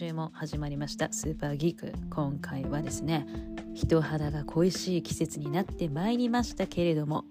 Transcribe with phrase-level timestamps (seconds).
[0.00, 1.92] 週も始まりましたスーパーギーク。
[2.08, 3.26] 今回はですね
[3.74, 7.26] 人肌が恋しい季節になってまいりましたけれども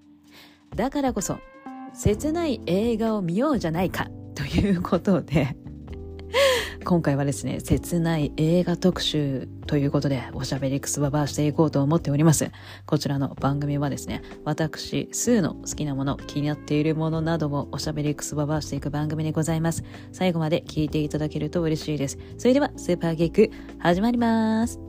[0.75, 1.39] だからこそ
[1.95, 5.57] 切ない映画を見ようじゃないかということで
[6.85, 12.49] 今回はですね、切ない映画特集ということで、おしゃべりくすばばしていこうと思っております。
[12.85, 19.83] こちらの番組はですね、私、スーの好きなもの、気になっているものなどをおしゃべりくすばばしていく番組でございます。
[20.11, 22.17] 最後まで聞いていただけると嬉しいです。
[22.37, 24.88] それでは、スーパーゲーク、始まります。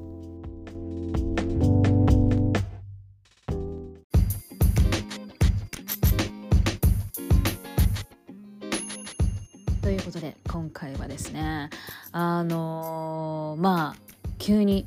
[14.50, 14.84] 急に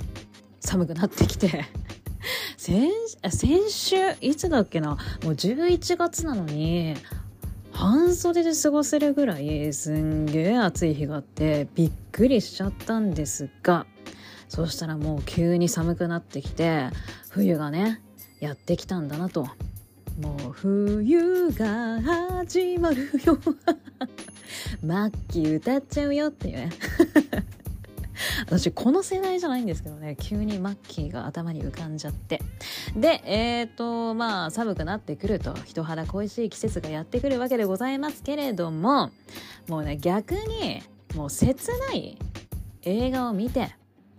[0.59, 1.63] 寒くなってきて。
[2.57, 2.91] 先
[3.31, 4.91] 先週いつだっけな？
[4.91, 4.97] もう
[5.29, 6.95] 11月なのに
[7.71, 13.85] 半袖で過ごせるぐらいすんげえ暑い日があってびっくりしちゃったんですが
[14.49, 16.89] そしたらもう急に寒くなってきて
[17.29, 18.01] 冬がね
[18.41, 19.47] やってきたんだなと。
[20.21, 23.39] もう冬が始まるよ。
[24.83, 26.69] マッキー歌っちゃうよっていうね。
[28.45, 32.41] 私この世代じゃないんですけどね急にマッキーが頭に浮かんじゃって。
[32.95, 39.11] でえっ、ー、とまあ寒くなってくると人肌恋しい季節がやってくるわけでございますけれども
[39.67, 40.81] もうね逆に
[41.15, 42.17] もう切ない
[42.83, 43.75] 映画を見て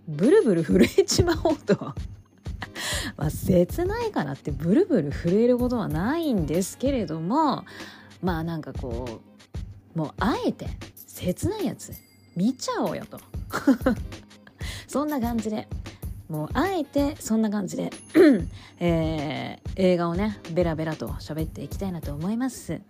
[0.07, 1.75] ブルブル震えちまおうと。
[3.17, 7.65] まあ切ないからってブルブル震えることはないんですけれども
[8.21, 9.21] まあなんかこ
[9.95, 10.67] うもうあえて
[11.07, 11.93] 切ないやつ
[12.35, 13.19] 見ちゃおうよと。
[14.87, 15.67] そんな感じで。
[16.27, 17.91] もうあえてそんな感じで。
[18.79, 22.81] えー、映画をねベラベラと喋っていきたいなと思います。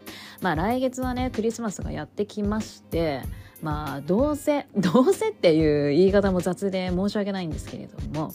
[0.41, 3.21] まあ来月はねクリスマスがやってきまして
[3.61, 8.33] まあどうせどうせっていう言い方も雑で申し訳ないんですけれども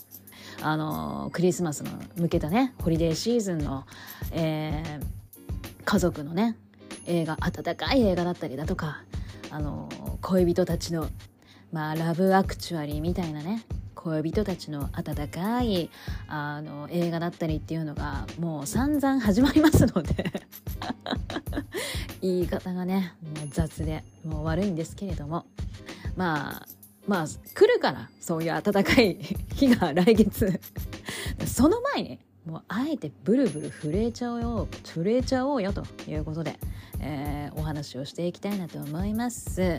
[0.61, 3.85] あのクリスマスの向けたねホリデーシーズンの、
[4.31, 6.57] えー、家族のね
[7.05, 9.03] 映画温かい映画だったりだとか
[9.51, 9.89] あの
[10.21, 11.09] 恋人たちの
[11.71, 13.63] まあラブアクチュアリーみたいなね
[13.95, 15.89] 恋人たちの温かい
[16.27, 20.31] あの映画だったりっていうのがもう散々始まりますので。
[22.21, 25.45] 言い方がねもう雑でもう悪いんですけれども。
[26.15, 26.67] まあ
[27.07, 27.25] まあ
[27.55, 29.17] 来るからそういう温かい
[29.55, 30.59] 日が来月。
[31.45, 36.59] その前にもうあえてブルブル震えちゃおうよ震えちゃおうよということで。
[37.01, 39.77] えー、お話をしていきたいなと思います。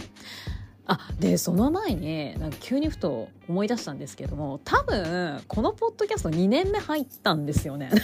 [0.84, 7.91] あでその前になんか急にふと思い出したんですけども多分このポッドキャスト2年目入ったんですよね。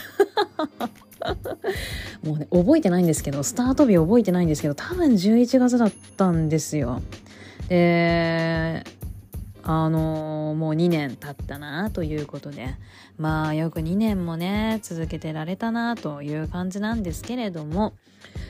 [2.22, 7.02] もうね覚えてないんですけどスタート日覚えてないんですけど多分11月だったんですよ。
[7.68, 8.84] で
[9.64, 12.68] あのー、もう2年経ったなということで
[13.18, 17.92] まあよく2年もね続けてられたなという感じなんですけれども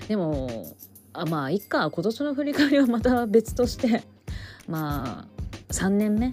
[0.09, 0.75] でも
[1.13, 1.91] あまあいっか。
[1.91, 4.03] 今年の振り返りはまた別として
[4.69, 6.31] まあ3年目、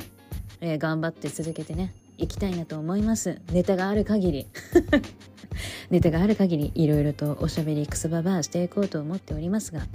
[0.62, 3.40] えー、頑張って続けてねいきたいなと思います。
[3.51, 4.47] ネタがある限り。
[5.90, 9.88] ネタがある限りいろいろとおしゃべりくすばばしていこうと思っておりますが。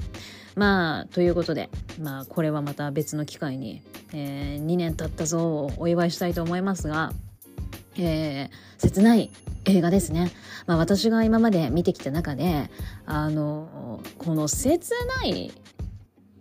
[0.56, 1.68] まあということで
[2.00, 7.12] まあこれはまた別の機会に、えー、2年経ったぞをお祝いしたいと思いますが
[7.96, 9.30] えー、切ない
[9.64, 10.30] 映画ですね。
[10.66, 12.70] まあ、私が今まで見てきた中で、
[13.12, 15.53] あの、この切ない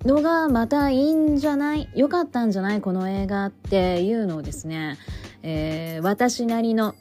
[0.05, 1.89] のがまたいいんじゃない？
[1.95, 2.81] 良かったんじゃない？
[2.81, 4.97] この映画っていうのをですね、
[5.41, 6.95] えー、私なりの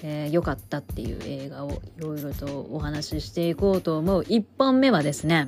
[0.00, 4.22] えー、かったっていう映画をいろいろとお話ししていこうと思う。
[4.22, 5.46] 1本目はですね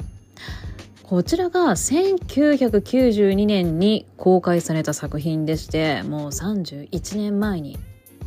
[1.05, 7.79] こちらが1992年に公開された作品でしてもう31年前に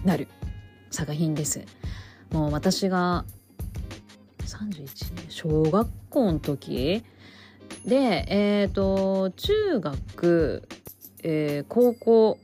[0.05, 0.29] なる
[0.91, 1.65] 作品です。
[2.31, 3.25] もう私が
[4.53, 7.03] 31年小学校の時？
[7.85, 10.67] でえっ、ー、と中学、
[11.23, 12.37] えー、高校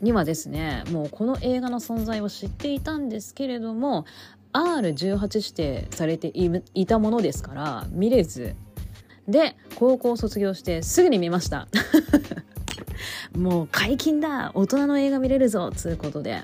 [0.00, 4.04] にはですねもうこの映画の存在を知っていたんですけれども
[4.52, 6.32] R18 指定されて
[6.74, 8.54] いたものですから見れず。
[9.28, 11.68] で高校卒業してすぐに見ました。
[13.36, 16.42] もう解禁だ大人の映画見れるぞつうことで、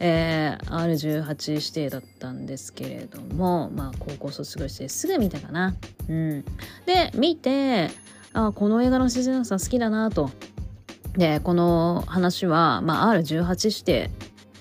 [0.00, 5.74] えー、R18 指定だったんですけれどもまあ高校卒業してすぐ見たかな。
[6.08, 6.44] うん。
[6.86, 7.90] で見て
[8.32, 10.30] あこの映画の主人公さん好きだなと。
[11.14, 14.10] でこの話は、まあ、R18 指定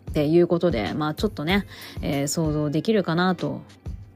[0.09, 1.67] っていうことでまあちょっとね、
[2.01, 3.61] えー、想像できるかなと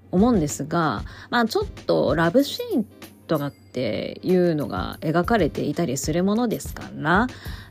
[0.09, 3.00] 思うんですがまあちょっとラブシーンって
[3.31, 7.27] とかっていうのが描かれていたりするものですから、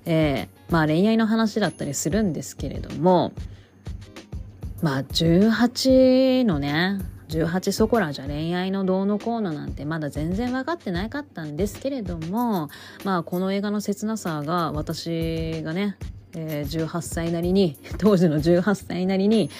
[0.06, 3.34] えー、まあ恋愛の話だったりするんですけれども
[4.80, 6.98] まあ18のね
[7.28, 12.70] 18そこらじゃ恋愛のどうのこうのなんてまだ全然分かってなかったんですけれども
[13.04, 15.98] まあこの映画の切なさが私がね
[16.32, 19.50] えー、18歳なりに 当時の18歳なりに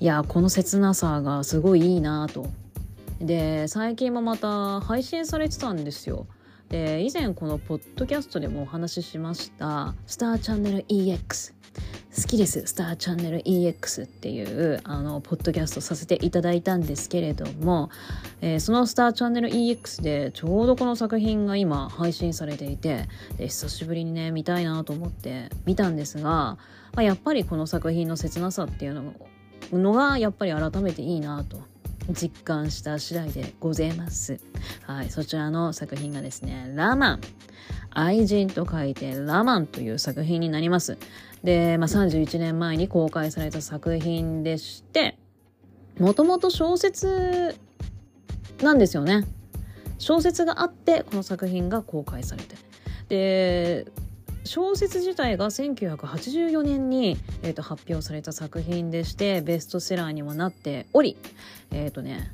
[0.00, 2.48] いやこの切なさがすごいいいなと
[3.20, 6.26] で最近もまた配信されてたんですよ。
[6.68, 11.54] で以前このポッドキャストでもお話ししました「スターチャンネル EX」
[12.16, 17.90] 好きですスターチャンネル EX っていうあのポッドキャストさせていただいたんですけれども、
[18.40, 26.58] えー、そのスターチャンネル EX でちょうどこの作品が今配信されていてで久しぶりにね見たいなと思って見たんですが、ま
[26.96, 29.12] あ、やっぱりこの作品の切なさっていうの
[29.72, 31.60] のがやっぱり改めていいなと
[32.12, 34.38] 実感した次第でございます。
[34.82, 37.20] はい、そちらの作品がですね、ラマン。
[37.90, 40.98] 愛人と書いてラマンという作品になります。
[41.42, 45.18] で、まあ、31年前に公開された作品でして、
[45.98, 47.56] もともと小説
[48.62, 49.24] なんですよね。
[49.98, 52.56] 小説があって、この作品が公開されて。
[53.08, 53.86] で、
[54.46, 61.16] 小説自体が1984年に、えーと、発表された作品でしてベストセラーにもなっており
[61.70, 62.30] えっ、ー、とね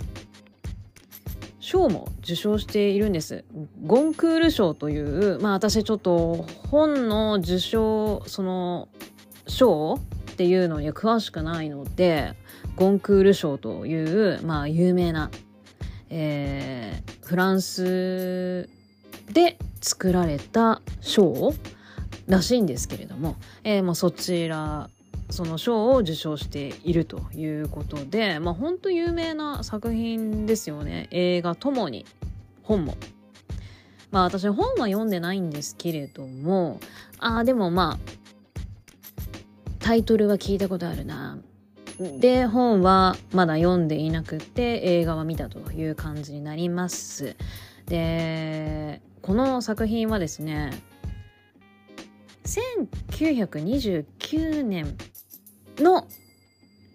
[1.63, 3.45] 賞も受賞しているんです。
[3.87, 8.89] ゴンクール賞という、まあ私ちょっと本の受賞、その
[9.47, 12.35] 賞っていうのに詳しくないので、
[12.75, 15.31] ゴンクール賞という、まあ有名な、
[16.11, 18.69] えー、フランス
[19.33, 21.55] で作られた賞
[22.33, 24.89] らしいんですけれども、えー、もうそちら
[25.31, 32.05] その賞を受賞しているということで、まあ、本当有名な作品ですよね映画ともに
[32.63, 32.97] 本も。
[34.11, 36.81] まあ私本は読んでないんですけれども
[37.19, 37.99] ああでもまあ
[39.79, 41.39] タイトルは聞いたことあるな。
[42.19, 47.37] で本はまだ読んでいなくて映画は見たという感じになります。
[47.87, 50.73] でこの作品はですね
[52.45, 54.97] 1929年
[55.79, 56.07] の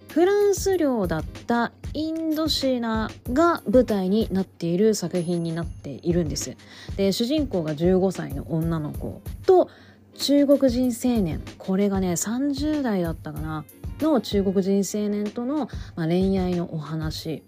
[0.09, 6.55] フランス領だったインドシナが舞台になっている作品になっているんです。
[6.95, 9.69] で主人公が15歳の女の子と
[10.15, 13.65] 中国人青年これがね30代だったかな
[13.99, 17.43] の中国人青年との、まあ、恋愛のお話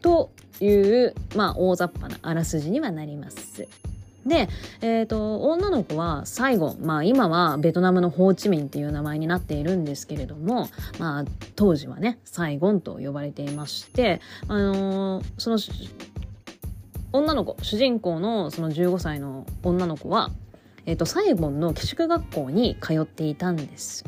[0.00, 0.30] と
[0.60, 3.68] いう、まあ、大雑把なあらすじにはなります。
[4.26, 4.48] で、
[4.80, 10.68] えーと、女の子はサイゴン、まあ、今はベトナムのホーチミンっていう名前になっているんですけれども、
[10.98, 11.24] まあ、
[11.56, 15.58] 当時はねサイゴンと呼ばれていまして、あのー、その
[17.12, 20.30] 女の子主人公のその15歳の女の子は、
[20.86, 24.04] えーと、サイゴンの寄宿学校に通っていたんです。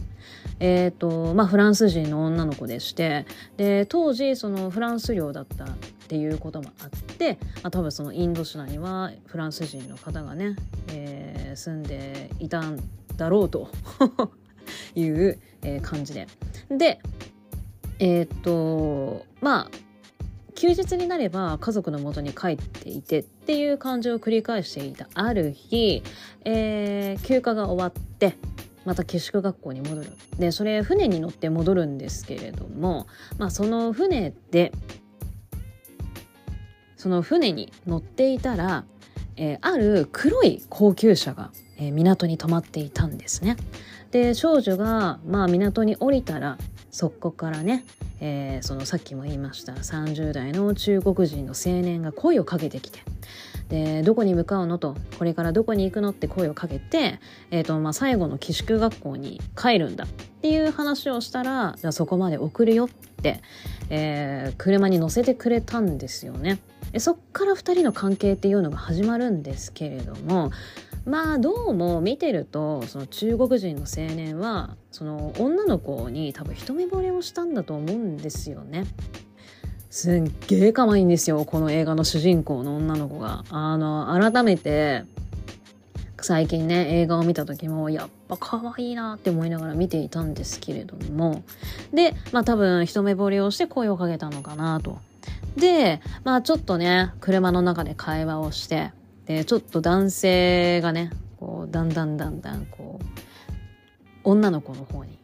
[0.58, 3.26] えーとまあ、フランス人の女の子でして
[3.56, 5.68] で当時そのフランス領だったっ
[6.08, 10.56] ていうこともあって、まあ、多分そのインドシナにはフランス人の方がね、
[10.88, 12.78] えー、住んでいたん
[13.16, 13.68] だろうと
[14.94, 16.26] いう、えー、感じで。
[16.70, 17.00] で
[17.98, 19.86] えー、っとまあ
[20.54, 26.02] 休日になれば家族のもとに帰っていてっていう感じを繰り返していたある日、
[26.44, 28.36] えー、休暇が終わって
[28.86, 34.72] また寄宿学校に戻るでそれ船に乗って戻るんですけれども、まあ、その船で
[36.96, 38.84] その船に乗っていたら、
[39.36, 43.56] えー、ある黒い高級車が、えー、港に止まっていたんですね。
[44.10, 46.56] で少女が、まあ、港に降りたら
[46.90, 47.84] そこからね、
[48.20, 53.00] えー、そのさっきも言いました30代の中国人の青年が声をかけてきて
[53.68, 57.18] でどこに向かうのとこれからどこに行くのって声をかけて、
[57.50, 63.42] えーとまあ、最後の寄宿学校に帰るんだっていう話をしたらじゃあそこまで送るよって、
[63.90, 66.58] えー、車に乗せてくれたんですよね。
[66.98, 70.50] そっから2人の関係っていうのが始まるんですけれども
[71.04, 78.86] まあどうも見てるとその中国人の青年はその女の子に多分一目惚れをしたんだと思うんですよね。
[79.96, 83.44] すっげえ可愛いんですよこの映画の主人公の女の子が。
[83.48, 85.04] あの改めて
[86.20, 91.42] 最近ね映画を見た時もやっぱ可愛いなって思いながら見ていたんですけれども。
[91.94, 94.98] でまあ多分一目惚れをして声をかけたのかなと。
[95.56, 98.92] で、まあちょっとね、車の中で会話をして、
[99.24, 101.08] で、ちょっと男性がね、
[101.40, 103.04] こう、だんだんだんだん、こう、
[104.24, 105.18] 女の子の方に、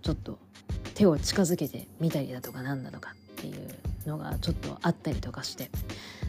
[0.00, 0.38] ちょっと
[0.94, 3.14] 手を近づけてみたりだとかなんだとか。
[3.48, 5.70] っていうのがちょっとあったりとかして。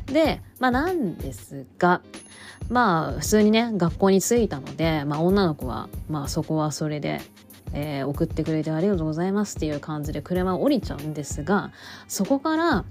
[0.05, 2.01] でまあなんですが
[2.69, 7.22] まあ普通にね学校に着いたので、まあ、女の子はまあそこはそれで、
[7.74, 11.72] えー、送ってくれてありがとうございますっていう感じで車を降りちゃうんですが
[12.07, 12.86] そこから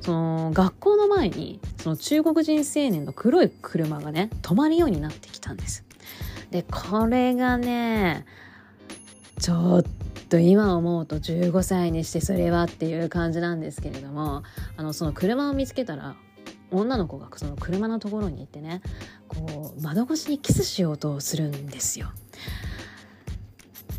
[0.00, 5.84] その学校の前にその中国人青年の黒い車がね止まるようになってきたんです。
[6.50, 8.24] でこれがね
[9.38, 9.84] ちょっ
[10.28, 14.42] と今思うと15歳にしてそれはっていう感じなんですけれども
[14.76, 16.16] あのその車を見つけたら
[16.70, 18.82] 女の子がその車のところに行ってね
[19.26, 22.08] こう窓越しにキスしようとするんですよ。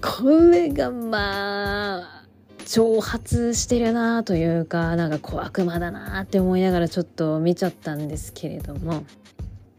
[0.01, 2.25] これがまあ
[2.59, 9.03] 挑発してるなというかなんか小悪魔だなって思いながらちょっと見ちゃったんですけれども、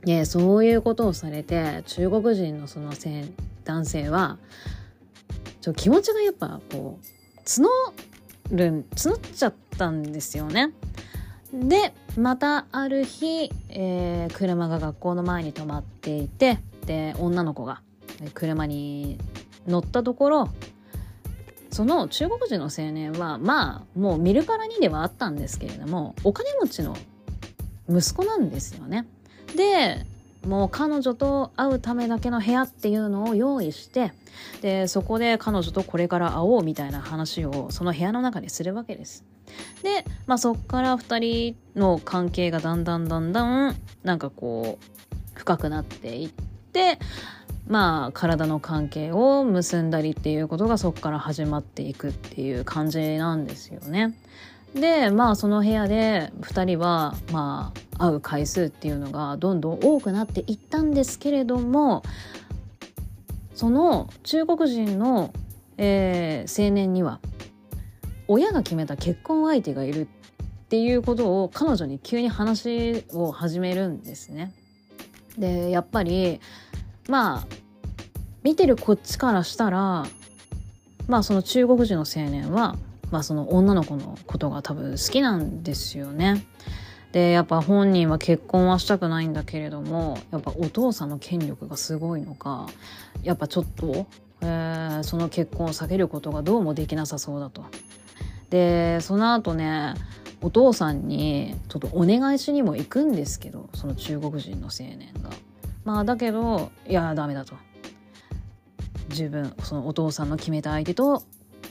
[0.04, 2.92] ね、そういうことをされて中国人のその
[3.64, 4.38] 男性は
[5.60, 7.68] ちょ気持ちがやっぱこう募
[8.50, 10.72] る募っちゃったんですよね。
[11.52, 17.82] でまたある日、えー、車が学校の前に止まっていてで女の子が
[18.34, 19.18] 車に
[19.66, 20.48] 乗ったところ
[21.70, 26.96] その中国人の青年はまあもう見るからにではあったんですけれどもお金持ちの
[27.88, 29.06] 息子なんですよね。
[29.56, 30.06] で
[30.46, 34.12] もう彼女と会うためだけの部屋っていうのを用意して
[34.62, 39.24] でそこで彼女とこれから会おうみたいな話をその部屋の中でするわけです。
[39.82, 46.28] で、まあ、そっから2人の関係がだんだんだんだんなんかこう深くなっていっ
[46.72, 46.98] て
[47.66, 54.14] まあ体の関係を結んだりっていうことがそこから始まっていくっていう感じなんですよね。
[54.74, 62.02] でまあその部屋で2人はまあ会う回数っていうのがどんどん多くなっていったんですけれども
[63.60, 65.34] その中国人の、
[65.76, 67.20] えー、青年には
[68.26, 70.08] 親が決めた結婚相手がいる
[70.64, 74.54] っていうことを彼女に急に話を始めるんですね。
[75.36, 76.40] でやっぱり
[77.06, 77.46] まあ
[78.42, 80.06] 見てるこっちからしたら
[81.06, 82.76] まあその中国人の青年は、
[83.10, 86.46] まあ、その女の子のことが多分好きなんですよね。
[87.12, 92.68] でやっぱ本人は結婚はしたくないんだけれどもやっぱお父さんの権力がすごいのか
[93.22, 94.06] やっぱちょっと、
[94.42, 97.64] えー、その結婚を避けることがどうもできなさそうだと。
[98.50, 99.94] でその後ね
[100.42, 105.30] お父さんにちょっとお願いしにも行くんですけどその中国人の青年が。
[105.84, 107.54] まあだけどいやダメだと
[109.08, 111.22] 自分そのお父さんの決めた相手と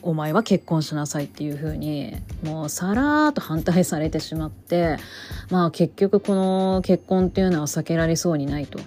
[0.02, 4.98] お前は結婚しなさいっていう風にもうさらーっと反対されてしまって
[5.50, 8.80] まあ結局この結婚っていうのは避けられそうにないと。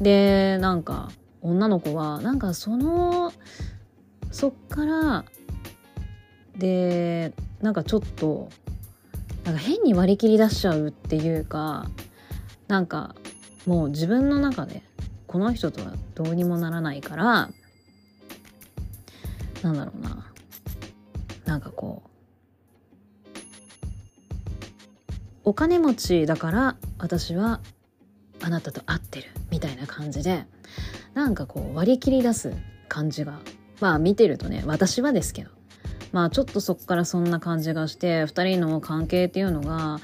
[0.00, 1.10] でなんか
[1.44, 3.32] 女の子はなんかその
[4.32, 5.24] そっから
[6.56, 8.48] でなんかちょっと
[9.44, 11.86] なんか変に割り切り出しちゃうっていうか
[12.66, 13.14] なんか
[13.66, 14.82] もう自分の中で
[15.26, 17.50] この人とはどうにもならないから
[19.62, 20.26] なんだろうな。
[21.44, 22.08] なんかこう
[25.44, 27.60] お金持ちだから私は
[28.40, 30.46] あなたと会ってるみたいな感じで
[31.14, 32.52] なんかこう割り切り出す
[32.88, 33.40] 感じが
[33.80, 35.50] まあ見てるとね私はですけど
[36.12, 40.00] まあちょっとそこからそんな感じがして2人の関係っていうのが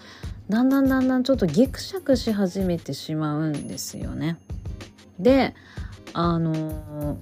[0.49, 4.38] だんだんだんだんちょっとギクシャクし始めてしまうんですよね。
[5.19, 5.55] で
[6.12, 7.19] あの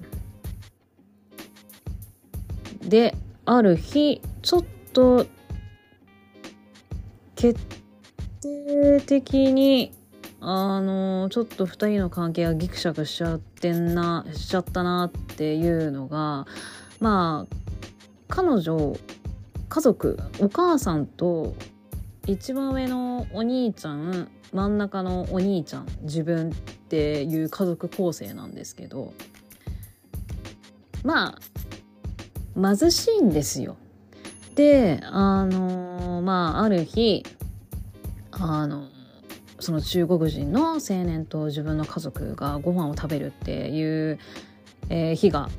[2.81, 3.15] で
[3.45, 5.27] ある日ちょっと
[7.35, 7.59] 決
[8.41, 9.91] 定的に
[10.41, 16.47] あのちょっと2人の関係がギクシャクしちゃってんなしちゃったなっていうのが
[16.99, 17.55] まあ
[18.27, 18.95] 彼女
[19.67, 21.55] 家族お母さんと
[22.25, 29.13] 一番上のお兄ちゃん真ん中のお兄ちゃん自分っていう家族構成なんですけど
[31.03, 31.37] ま
[32.55, 33.77] あ貧しいんですよ。
[34.55, 37.23] であのまあある日
[38.31, 38.87] あの
[39.59, 44.19] その中国人の青年と自分の家族がご飯を食べるっていう、
[44.89, 45.49] えー、日が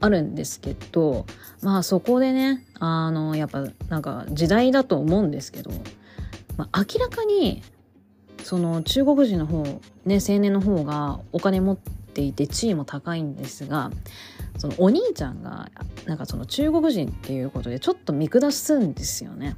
[0.00, 1.26] あるんですけど
[1.62, 5.70] まあそこでねあのやっぱなんか時代だと思うんですけど
[6.60, 7.62] まあ、明らかに
[8.44, 9.62] その中国人の方
[10.04, 13.90] ね青年の方がお金持っていて地位も高いんですが
[14.58, 15.70] そのお兄ちゃんが
[16.04, 19.56] なんかその中国人っていうことでちょっと見下すんですよね。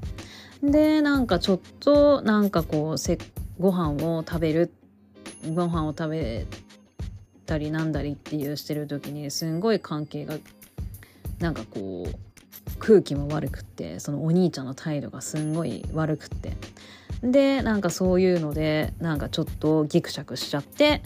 [0.63, 3.19] でなんかちょっとなんかこうせ
[3.62, 4.73] ご飯を食べる
[5.54, 6.47] ご飯を食べ
[7.47, 10.35] たりなんだりっていうしてる時にすんごい関係が
[11.38, 16.57] なんかこう空気も悪くってそのお兄ちゃんの態度がすんごい悪くって
[17.23, 21.02] でなんかそういうのでなんかちょっとギクシャクしちゃって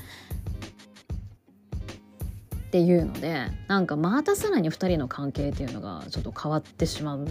[2.69, 7.27] っていうのでなんかまたさらに2人の関係っていうのがちょっと変わってしまう。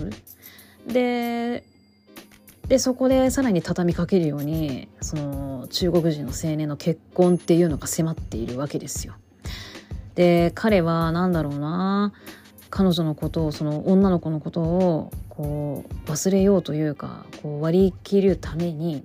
[0.88, 1.63] で
[2.68, 9.14] でそこでさらに畳みかけるようにその中国人の青年の結婚っていうのが迫っているわけですよ。
[10.16, 12.14] で彼は何だろうな
[12.70, 19.04] 彼女のことをその女の子のことをこう忘れようというかこう割り切るために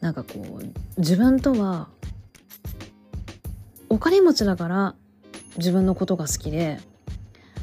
[0.00, 1.88] なんかこう自分とは
[3.88, 4.94] お金持ちだから
[5.56, 6.78] 自分のことが好きで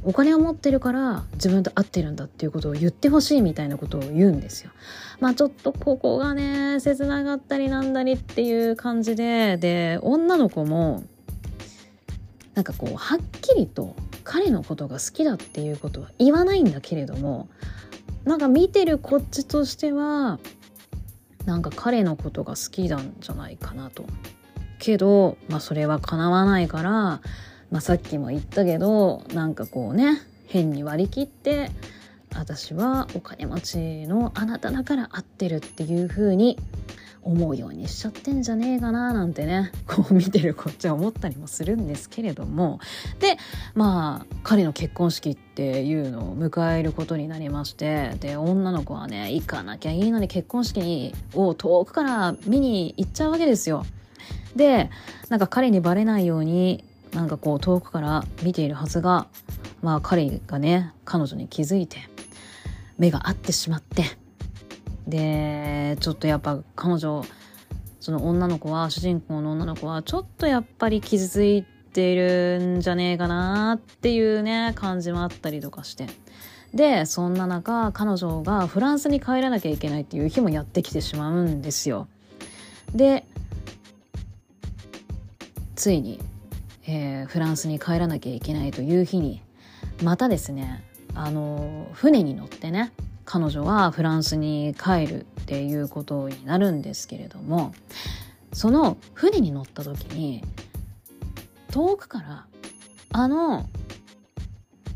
[0.04, 4.72] お金を持ってるから自分と合ってるんだっていうことを言ってほしいみたいなことを言うんですよ。
[5.20, 11.04] まあちょっとここがね切なかったりなんだりっていう感じでで女の子も
[12.56, 17.48] なんかこうはっきりと彼のことが好きだっていうことは言わないんだけれども
[18.24, 20.40] なんか見てるこっちとしては
[21.46, 24.06] なんか彼のことが好きなんじゃないかなと。
[24.80, 27.22] けど、まあ、それは叶わないから
[27.72, 31.72] まあ、さっきも言ったけどなんかこうね変に割り切って
[32.36, 36.58] 私はお金持ちのあなただから合ってるっていう風に
[37.24, 42.80] 思うようにしちゃってんじゃねえかななんてねこう見てるこっちは思ったりもするんですけれども
[43.20, 43.38] で
[43.76, 53.86] まあ彼の結婚式っていうのを迎えることになりましてで女の子はね行かなきゃいいのに結婚式を遠くから見に行っちゃうわけですよ。
[54.56, 54.90] で
[55.30, 59.28] なんか彼にバレないようになんかこう遠くから見ているはずが
[59.82, 61.98] まあ彼がね彼女に気づいて
[62.98, 64.04] 目が合ってしまって
[65.08, 67.24] でちょっとやっぱ彼女
[68.00, 76.08] その女の子は主人公の女の子はちょっとやっぱり傷ついているんじゃねえかなっていうね感じもあったりとかして
[76.74, 82.08] でそんな中彼女がフランスに帰らなきゃいけないっていう日もやってきてしまうんですよ。
[82.96, 83.26] で
[85.76, 86.20] ついに
[86.94, 89.42] えー、フランスに帰らなきゃいけないという日に
[90.04, 90.84] またですね
[91.16, 92.92] あの船に乗ってね
[93.24, 97.74] 彼女はフランスに帰るっていうことになるんですけれども
[98.52, 100.44] その船に乗った時に
[101.72, 102.46] 遠くから
[103.14, 103.70] あの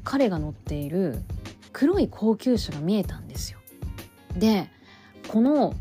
[0.03, 1.19] 彼が乗っている
[1.71, 3.60] 黒い高級車が見えたんですよ。
[4.36, 4.69] で
[5.29, 5.73] この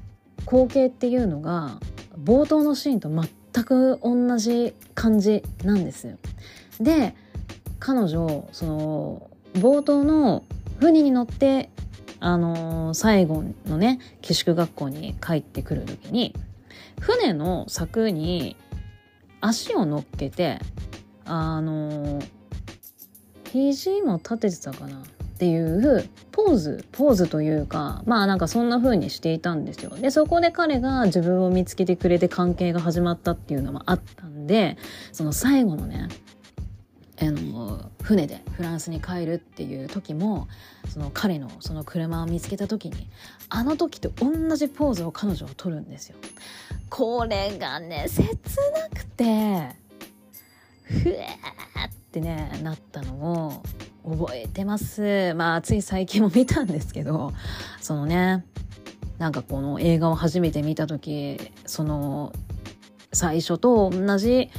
[0.43, 1.81] 光景っていうのが
[2.23, 3.09] 冒頭のシーンと
[3.55, 6.19] 全く同じ感じなんですよ。
[6.81, 7.15] で
[7.79, 10.43] 彼女その冒頭の
[10.81, 11.71] 船に乗って
[12.19, 16.35] あのー、最後のね寄宿学校に帰ってくる時に
[17.01, 18.57] 船の柵に
[19.41, 20.59] 足を乗っけて
[21.25, 22.29] あのー、
[23.53, 25.03] 肘も立ててたかな
[25.35, 34.77] っていうポーズポーズというかまあなんかそんな風にしていたんですよでそこで彼が自分を見つけてくれて関係が始まったっていうのもあったんで
[35.13, 36.09] その最後のね
[37.21, 40.49] あの船でフランスに帰るっていう時も
[40.89, 43.09] その彼のその車を見つけた時に
[43.49, 46.17] あの時と同じポーズを彼女は取るんですよ。
[46.91, 49.77] これがね切なくて
[51.03, 53.63] ふえーってねなったのを
[54.09, 55.35] 覚えてます。
[55.35, 57.33] まあつい最近も見たんですけど
[57.81, 58.45] そのね
[59.19, 62.33] なんかこの映画を初めて見た時その
[63.13, 64.51] 最初と同じ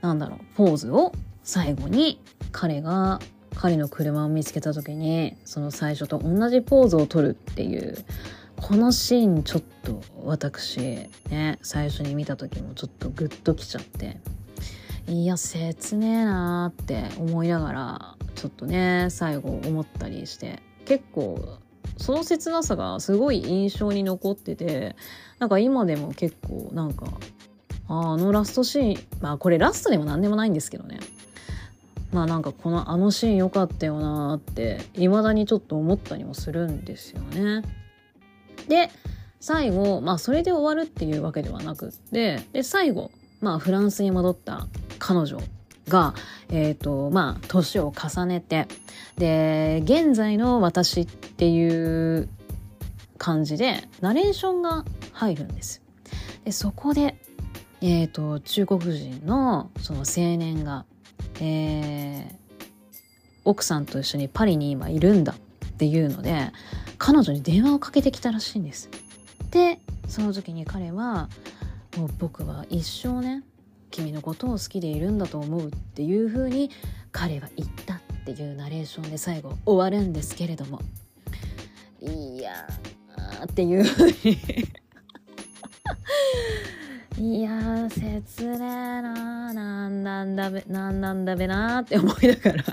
[0.00, 2.20] なんだろうポーズを最後に
[2.52, 3.20] 彼が
[3.54, 7.96] 彼の車を見つけた時にその最初と同じポーズを取るっていう
[8.56, 14.18] このシーンちょっと私ね最初に見た時もちょっとグッときちゃって。
[15.08, 21.58] いや切ねえなーって思いながらちょっとね最後思ったりして結構
[21.96, 24.96] その切なさがすごい印象に残ってて
[25.38, 27.06] なんか今でも結構なんか
[27.88, 30.98] ああのラストシーンまあこれラストでも何でもないんですけどね
[32.12, 37.62] まあなんかこのあのシーン良かったよなーって未だにちょっと思ったりもするんですよね。
[38.68, 38.90] で
[39.38, 43.12] 最後まあそれで終わるっていうわけではなくってで最後
[43.46, 44.66] まあフランスに戻った
[44.98, 45.38] 彼女
[45.88, 46.14] が、
[46.48, 48.66] えっ、ー、と、まあ、年を重ねて、
[49.18, 52.28] で、現在の私っていう
[53.18, 55.80] 感じで、ナレーションが入るんです。
[56.44, 57.16] で、そこで、
[57.82, 60.84] えっ、ー、と、中国人のその青年が、
[61.40, 62.34] えー、
[63.44, 66.50] 奥さんと一緒にパリに今いるんだっていうので、
[66.98, 68.90] 彼女に電話をかけてきたらしいんです。
[69.52, 69.78] で、
[70.08, 71.28] その時に彼は、
[71.96, 73.42] もう僕は一生ね、
[73.90, 76.70] 君のことを好きでいるんだと思うっていう風に
[77.10, 80.80] 彼は言ったっていうナレーションで最後終わるんですけれども。
[82.00, 82.52] いや
[83.44, 84.38] っていうふうに。
[87.18, 89.52] いや切ねえなー。
[89.54, 92.64] なんなんだべなんなんだべなーって思いながら。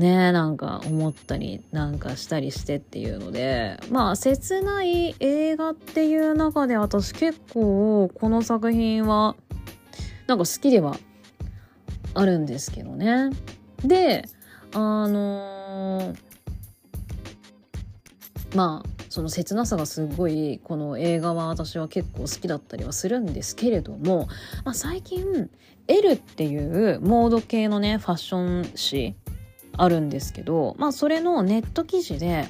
[0.00, 9.36] ねなんか思ったりなんかしたりしてっていうのでまあ切ない映画っていう中で私結構この作品は
[10.26, 10.96] なんか好きでは
[12.14, 13.30] あるんですけどね。
[13.84, 14.24] で
[14.72, 16.16] あのー、
[18.56, 24.28] まあその切なさがすごいこの映画は私は結構好きだったりはするんですけれども、
[24.64, 25.50] まあ、最近
[25.88, 29.16] L っていうモード系のねファッション誌
[29.76, 32.48] あるんですけど、まあ、それのネット記事で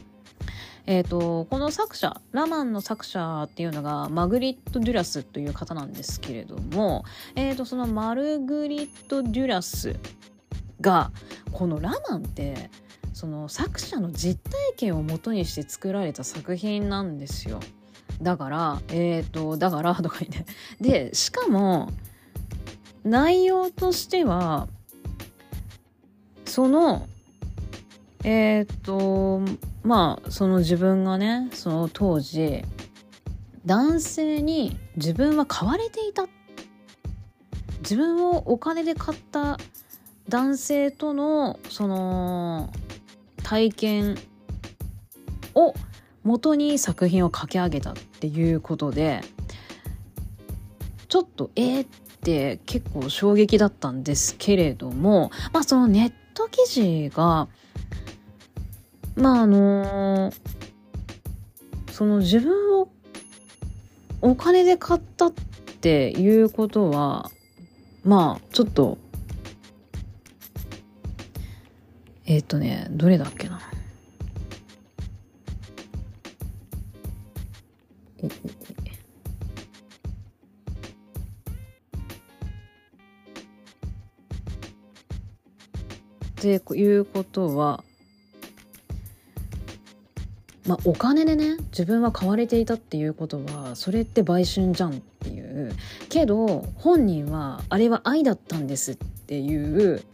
[0.86, 7.04] えーと、この作者ラマンの作者っていうのがマグリット・デュラスという方なんですけれども、
[7.36, 9.94] えーとそのマルグリット・デュラス
[10.80, 11.12] が
[11.52, 12.70] このラマンって
[13.12, 17.60] その作者の実体験をもとにして作られた作品なんですよ。
[18.22, 20.46] だからえっ、ー、とだからとか言って
[20.80, 21.90] でしかも
[23.04, 24.68] 内容としては
[26.50, 27.06] その
[28.24, 29.40] えっ、と
[29.84, 32.64] まあその自分がねその当時
[33.64, 36.26] 男性に自分は買われていた。
[37.82, 39.58] 自分をお金で買った
[40.28, 42.70] 男性とのその
[43.42, 44.18] 体験
[45.54, 45.74] を
[46.24, 49.22] 元に作品を書き上げたっていうことで
[51.08, 51.88] ちょっとえー、っ
[52.20, 57.48] て結構衝撃だったんですけれどもまあそのネット記事が
[59.16, 60.32] まああの、
[61.90, 62.88] その自分を
[64.22, 65.32] お金で買ったっ
[65.80, 67.30] ていうことは
[68.04, 68.98] まあちょっと
[72.26, 73.60] えっ、ー、とねどれだっけな。
[86.40, 87.84] っていうことは
[90.66, 95.72] まあ、お金でね自分は買われていたっていうことはそれって売春じゃんっていう
[96.10, 100.04] けど本人はあれは愛だったんですっていう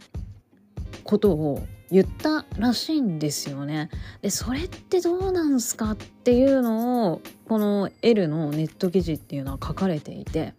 [1.03, 3.89] ことを言ったらしいんですよね。
[4.21, 10.53] でそれってどうなんすかっていうのをこの L のネット記事っていうのは書かれていて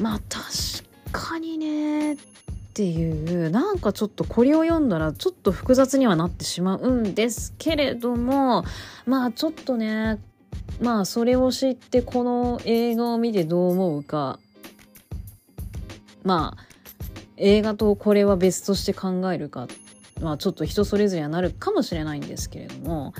[0.00, 2.16] まあ確かにね
[2.80, 8.64] っていうなんかちょっとこれを読んだらちょっと複雑にはなってしまうんですけれども
[9.04, 10.18] まあちょっとね
[10.80, 14.38] まあそれを知ってこの映画を見てどう思うか。
[16.22, 16.64] まあ
[17.36, 19.68] 映画とこれは別として考えるか。
[20.22, 23.12] まあちょっと人それぞれはなるかもしれないんですけれども。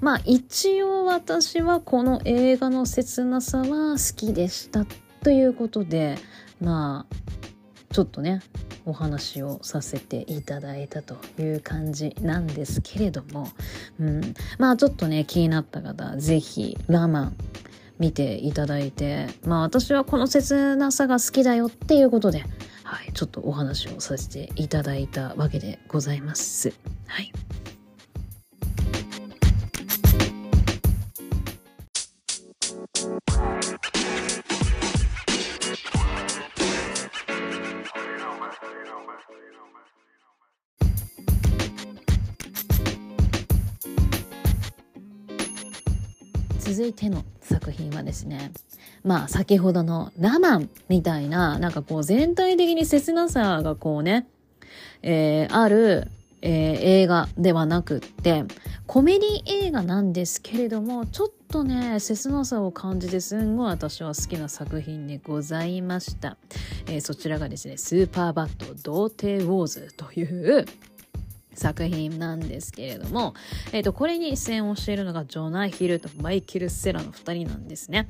[0.00, 4.84] まあ一応私はこの映画の切なさは好きでした
[5.22, 6.18] ということで
[6.60, 7.25] まあ
[7.92, 8.40] ちょっとね
[8.84, 13.48] お話をさせていただいたという感じなんですけれども、
[14.00, 17.32] うん、まあちょっとね気になった方是非我慢
[17.98, 22.44] 見ていただいてまあ私はこの切なさが好きだよっていうことで
[22.86, 26.72] はい、ちょっとお話をさせていただいたわけでございます。
[27.08, 27.32] はい。
[46.76, 48.52] 続いての作品はですね
[49.02, 54.26] まあ先ほどのラマンみたいななんかこう全体的に切なさがこうね、
[55.00, 56.10] えー、ある、
[56.42, 58.44] えー、映画ではなくって
[58.86, 66.36] コメディ映画なんですけれどもちょっとね切なさを感じてすんごい私は好きな作品でございました、
[66.88, 70.66] えー、そちらがですねスーパーバット童貞ウォーズという
[71.56, 73.34] 作品なんですけれども、
[73.72, 78.08] えー、とこれに出演をしているのがジョナヒルとマイケル・セラの2人なんですね。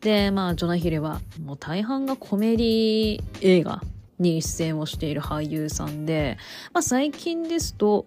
[0.00, 3.82] でまあジョナヒルはもう大半がコメディ映画
[4.18, 6.38] に出演をしている俳優さんで、
[6.72, 8.06] まあ、最近ですと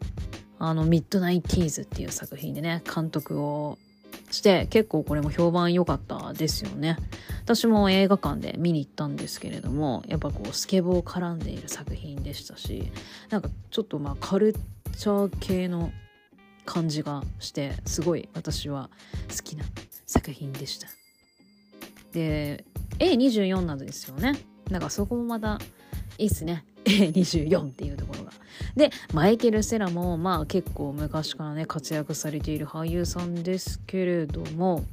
[0.58, 3.78] あのミッドナイティーズっていう作品でね監督を
[4.32, 6.98] して結構これも評判良かったですよね。
[7.44, 12.92] 私も映画館で見に行ったんですけれどもやっぱこうスケボー絡んでいる作品でしたし
[13.30, 15.92] なんかちょっとまあカルチャー系の
[16.66, 18.92] 感じがしてすごい私は
[19.36, 19.66] 好きな
[20.06, 20.88] 作品でした。
[22.12, 22.66] で
[23.00, 24.34] A24 なんですよね。
[24.70, 25.60] だかそこもまた
[26.20, 26.66] いいっすね。
[26.86, 28.32] 24っていうところが。
[28.76, 34.84] でマイケル・セラもまあ結構昔からね活躍されている俳優さんですけれども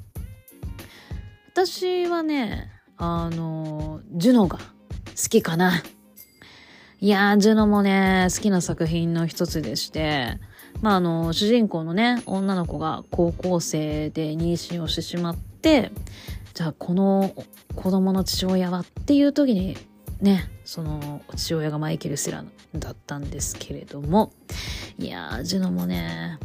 [1.53, 5.83] 私はねあのジュノが好きかな。
[6.99, 10.39] いやージュノもね好きな作品の一つでして
[10.81, 15.93] まああの主人公のね女の子が高校生で妊娠をしてしまって
[16.55, 17.35] じゃあこの
[17.75, 19.77] 子供の父親はっていう時に
[20.23, 24.33] ねその父親がマイケル・セラだったんですけれども。
[24.99, 26.39] いやージュノもね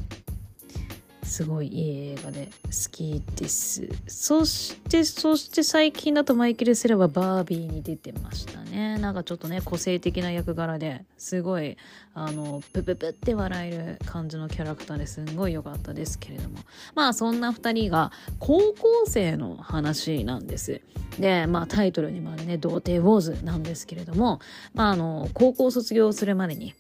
[1.32, 3.88] すごいいい映画で好きです。
[4.06, 8.98] そしてそして最近だとマイケル・セラはバービーに出てましたね。
[8.98, 11.78] なんかちょっとね個性的な役柄ですごい
[12.14, 16.60] あのプププって笑える感じのキャラクターですんごい良かったですけれども。
[16.96, 20.82] まあそんな2人が高校生の話なんです。
[21.18, 24.42] でまあタイトルにもあるね童貞ウォーズなんですけれども。
[24.74, 26.74] まああの高校卒業するまでに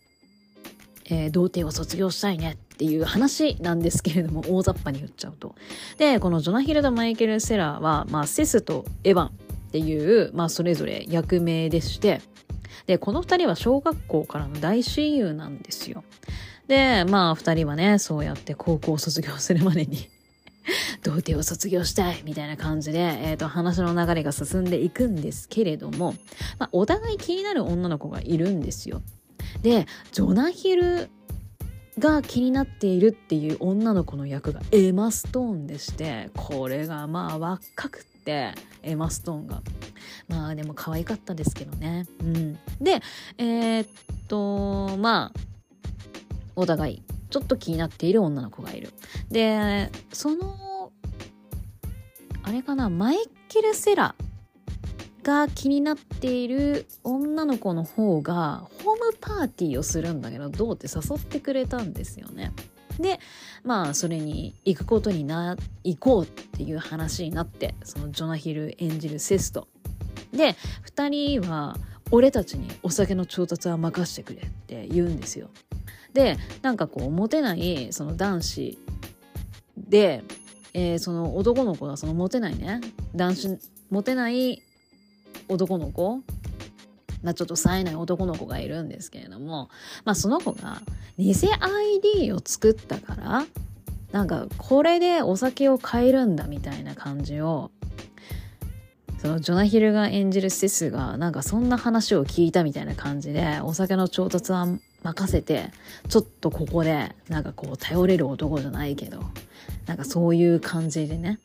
[1.11, 5.55] えー、童貞を卒業したいねっていう話なんですけれども大雑把に言っちゃうと。
[5.97, 9.31] でこのジョナヒルダ・マイケル・セラーは、まあ、セスとエヴァンっ
[9.71, 12.21] ていう、まあ、それぞれ役名でして
[12.87, 16.03] でこの2人は小学校からの大親友なんですよ。
[16.67, 20.07] でまあ2人はねそうやって高校を卒業するまでに
[21.03, 26.15] 童貞を卒業したいみたいな感じで、えーと、話の流れが進んでいくんですけれども、
[26.59, 29.01] まあ、お互い気になる女の子がいるんですよ。
[29.61, 31.09] でジョナヒル
[31.99, 39.61] が気になっているっていう女の子の役がエマ・ストーンでしてこれがまあ若くってエマ・ストーンが。
[40.27, 42.07] まあでも可愛かったですけどね。
[42.21, 42.53] うん。
[42.79, 43.01] で
[43.37, 43.87] えー、っ
[44.27, 45.39] とまあ
[46.55, 48.89] お互いちょっと気になっている女の子がいる。
[49.29, 50.91] でその
[52.43, 53.17] あれかなマイ
[53.49, 54.15] ケル・セラ
[55.23, 62.51] が気になっている女の子の方がホームパーティーをするんだけどどうって誘ってくれたんですよね。
[62.99, 63.19] で
[63.63, 69.67] まあそれに行くことにな行こうっていう話になってそのジョナヒル演じるセスト
[70.33, 70.55] で
[70.95, 71.77] 2人は
[72.11, 75.49] 俺たちにお酒の調達は任してくれって言うんですよ。
[76.13, 78.79] でなんかこうモテないその男子
[79.77, 80.23] で、
[80.73, 82.81] えー、その男の子がそのモテないね
[83.15, 84.61] 男子モテない
[85.51, 86.21] 男の子？
[87.23, 89.69] まあ、ちょっと冴えない男の子がいるんですけれども、
[90.05, 90.81] まあ、その子が
[91.19, 91.35] 偽
[92.15, 93.45] ID を作ったから
[94.11, 97.69] なんかこれでお酒を買えるんだみたいな感じを
[99.19, 104.65] そのジョナヒルが演じるセスがなんかそんな話を聞いたみたいな感じでお酒の調達は
[105.03, 105.69] 任せて
[106.09, 109.21] ちょっとここでなんかこう頼れる男じゃないけど
[109.85, 111.39] なんかそういう感じでね。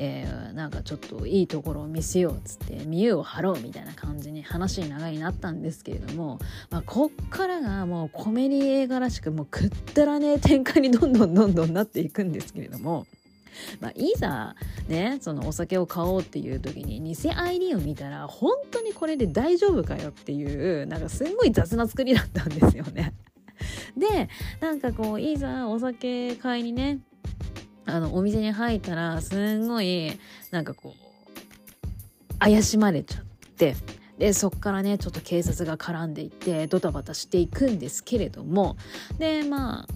[0.00, 6.38] えー、なんかちょっといいところを見せようっつって見栄を張ろうみたいな感じに話に長いなったんですけれども、
[6.70, 13.06] まあ、こっからがもうコメディ映画らしくもうくったらねえ展開にどんどんどんどんなっていくんですけれども。
[13.80, 14.54] まあ、いざ
[14.86, 23.14] ねそのお酒を買おうっていう時に偽 ID を見たら本当にこれで大丈夫かよっていうなんかすんごい雑な作りだったんですよね。
[23.96, 24.28] で
[24.60, 27.00] なんかこういざお酒買いにね
[27.88, 30.12] あのお店に入ったらすんごい
[30.50, 33.24] なんかこう怪しまれちゃっ
[33.56, 33.74] て
[34.18, 38.76] でそっからねちょっと警察が絡んでいってドタバタしていくんですけれども
[39.18, 39.86] でまあ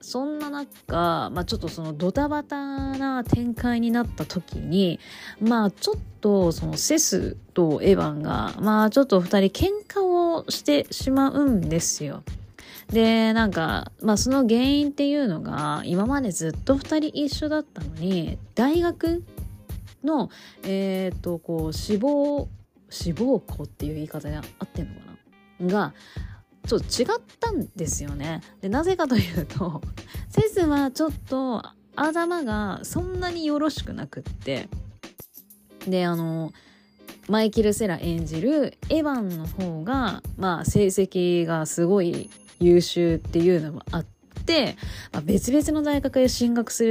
[0.00, 2.56] そんな中、まあ、ちょっとそのドタバタ
[2.98, 4.98] な展開になった時に
[5.40, 12.24] まあちょっとそのセスとエヴァンがまあちょっと2人喧嘩をしてしまうんですよ。
[12.88, 19.24] でなんか、まあ、その原因っていうのが今までずっと2人一緒だったのに大学
[20.04, 20.30] の
[20.64, 22.48] えっ、とこう死亡
[22.90, 25.06] 死亡校っていう言い方で合ってんのか
[25.60, 25.72] な？
[25.72, 25.94] が
[26.66, 27.08] ちょっと違っ
[27.40, 28.40] たんですよね。
[28.60, 29.80] でなぜかというと
[30.28, 31.62] セスはちょっと
[31.96, 34.68] 頭がそんなによろしくなくって
[35.86, 36.52] であの
[37.28, 42.30] マイケル・セラ演じるエヴァンの方がまあ成績がすごい
[42.64, 44.04] 優秀っていうのもあっ
[44.44, 44.76] て、
[45.12, 46.84] まあ、別々の大学へ進学す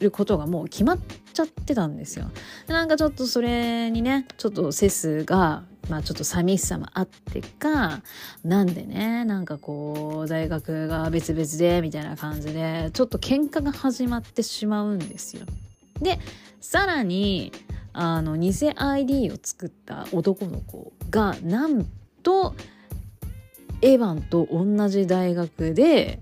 [0.00, 0.98] ることがもう決まっ
[1.32, 2.30] ちゃってたんですよ。
[2.66, 8.02] なんかちょっとそれにねちょっとセスがまあちょっと寂しさもあってか
[8.44, 15.46] なんでねなんかこう大学が別々でみたいな感じでちょっと喧嘩が始まってしまうんですよ。
[16.00, 16.18] で
[16.60, 17.52] さらに
[17.92, 21.86] あの偽 ID を作った男の子がなん
[22.22, 22.54] と
[23.86, 26.18] エヴァンと同じ大学で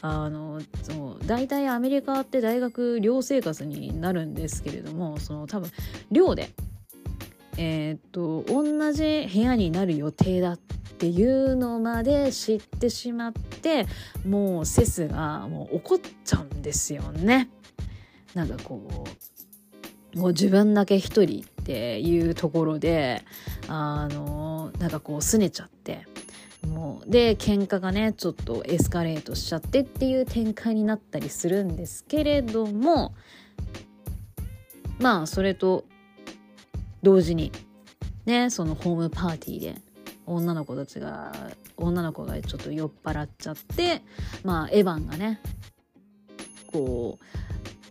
[0.00, 5.70] あのその大体アメリカって大学寮生活になるんですけれどもその多分
[6.12, 6.50] 寮で、
[7.58, 10.56] えー、っと同じ部屋になる予定だっ
[10.98, 13.86] ていうのまで知ってしまって
[14.24, 17.50] もうセスがもう怒っちゃうんですよね。
[18.34, 19.04] なんかこ
[20.14, 23.24] うもう自分だけ一人っていうところで
[23.66, 26.06] あのなんかこう拗ねちゃって
[26.66, 33.14] もうで喧嘩がねちょっとエスカレートしちゃってっていう展開になったりするんですけれども
[34.98, 35.84] まあそれと
[37.02, 37.50] 同時に
[38.26, 39.74] ねそのホームパーティーで
[40.26, 41.32] 女の子たちが
[41.76, 44.02] 女の子がちょっと酔っ払っちゃって
[44.44, 45.40] まあエヴァンがね
[46.66, 47.18] こ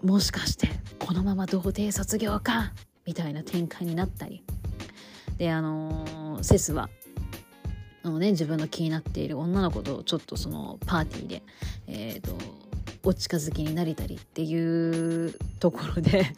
[0.04, 2.72] うもしかしてこのまま童貞卒業か
[3.06, 4.44] みたいな展開になったり。
[5.40, 6.90] であのー、セスは
[8.08, 11.44] のね自分の気になっている女の子とちょっとそのパーティーで
[11.88, 12.38] えっ、ー、と
[13.04, 16.34] お近づきになりたりっていうところで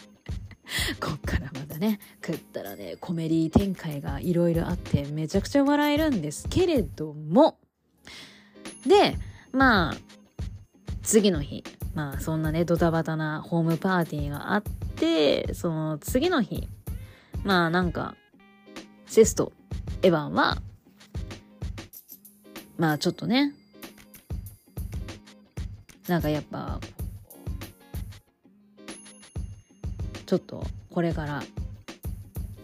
[0.99, 7.57] こっからまたね食ったらねコメディ展開がいろいろあってめちゃくちゃ笑えるんですけれども。
[8.87, 9.17] で
[9.51, 9.97] まあ
[11.03, 14.63] 次の日まあそんなねドタバタなホームパーティーがあっ
[14.95, 16.67] てその次の日
[17.43, 18.15] まあなんか
[19.05, 19.51] セスと
[20.03, 20.61] エヴァンは
[22.81, 23.53] まあちょっとね
[26.07, 26.79] なんかやっぱ
[30.25, 31.43] ちょっとこれから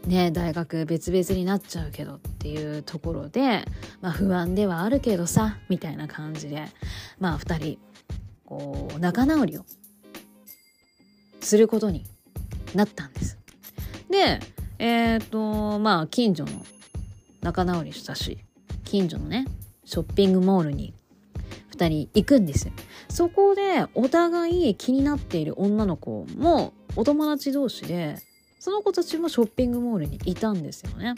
[0.07, 3.63] ね大学別々になっちゃうけどっていうところで、
[4.01, 6.65] まあ、不安ではあるけどさみたいな感じで
[7.19, 7.77] まあ2人
[8.43, 9.65] こう仲直りを
[11.41, 12.07] することに
[12.73, 13.37] なったんです。
[14.09, 14.39] で
[14.79, 16.65] えっ、ー、とまあ近所の
[17.41, 18.39] 仲直りしたし
[18.83, 19.45] 近所のね
[19.87, 20.93] ショッピングモールに
[21.71, 22.69] 2人行くんです
[23.07, 28.17] そこでお互い気になっている女の子もお友達同士で
[28.59, 31.15] その子たちもショッピングモールにいたんですよね。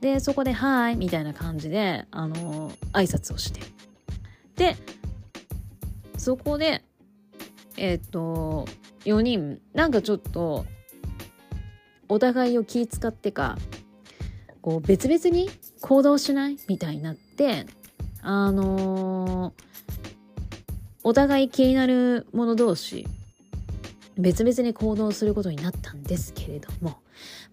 [0.00, 3.60] でそこで「はい」みたいな感じであの挨拶をして。
[4.54, 4.76] で
[6.16, 6.84] そこで
[7.76, 8.66] えっ、と
[9.04, 10.64] 4人なんかちょっと
[12.08, 13.58] お互いを気使ってか
[14.62, 16.58] こう別々に行動しない？
[16.68, 17.66] みたいになって
[18.28, 19.54] あの、
[21.04, 23.06] お互い気になる者同士
[24.18, 26.98] 別々に行動することになったんですけれども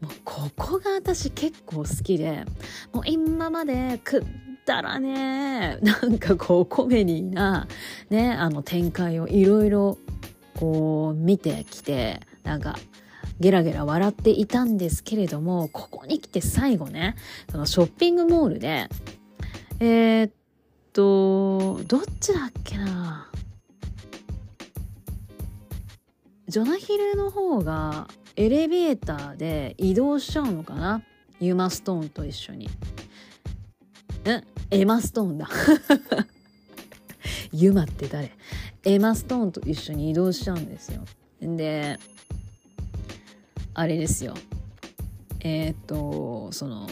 [0.01, 2.45] もうここが私結構好きで
[2.93, 4.23] もう今までくっ
[4.65, 7.67] たらねなんかこうコメディな
[8.09, 9.99] ねあの展開をいろいろ
[10.59, 12.75] こう見てきてなんか
[13.39, 17.15] ゲラゲラ笑っていたんですけれどもここに来て最後ね
[17.51, 18.89] そのショッピングモールで
[19.79, 20.31] えー、っ
[20.93, 23.29] とどっちだっけな？
[26.47, 31.01] ジョナヒルの方がエレベーターで移動しちゃうのかな？
[31.39, 32.67] ユマストーンと一緒に。
[32.67, 32.69] ん
[34.71, 35.49] エマストーンだ。
[37.51, 38.31] ユマって誰？
[38.85, 41.03] エマストーンと一緒に移動しちゃうんですよ。
[41.41, 41.97] で、
[43.73, 44.35] あれですよ。
[45.39, 46.87] えー、っと、その、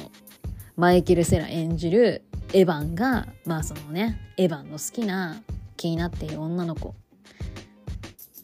[0.75, 5.41] マイケル・セラ演じるエヴァンが、まあそのね、エヴァンの好きな
[5.77, 6.95] 気になっている女の子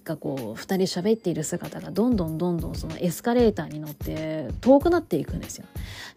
[0.08, 5.66] がこう2人喋っている姿がどんどんどんどんそのエスカレーターに乗って遠くなっていくんですよ。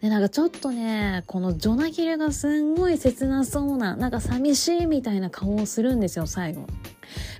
[0.01, 6.65] でなんかちょっとねこのジョナヒルがすんごい切なそうななんか寂しいみたいな顔をするんですよ最後。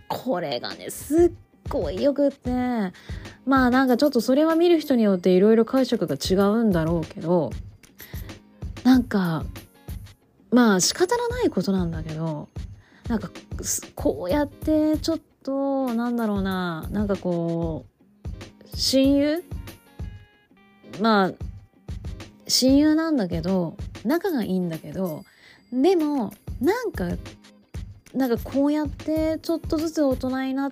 [0.07, 1.31] これがねすっ
[1.69, 2.51] ごいよくって
[3.45, 7.51] まあなんかちょっとそれは見る人によっていろいろ解釈が違うんだろうけど
[8.83, 9.45] なんか
[10.51, 12.49] まあ仕方のないことなんだけど
[13.07, 13.29] なんか
[13.95, 19.43] こうやってちょっとなんだろうななんかこう親友？
[20.99, 21.31] まあ
[22.47, 25.23] 親友なんだけど仲がいいんだけど
[25.71, 27.05] でもなんか
[28.13, 30.71] なんかこうやってちょっとずつ大人になっ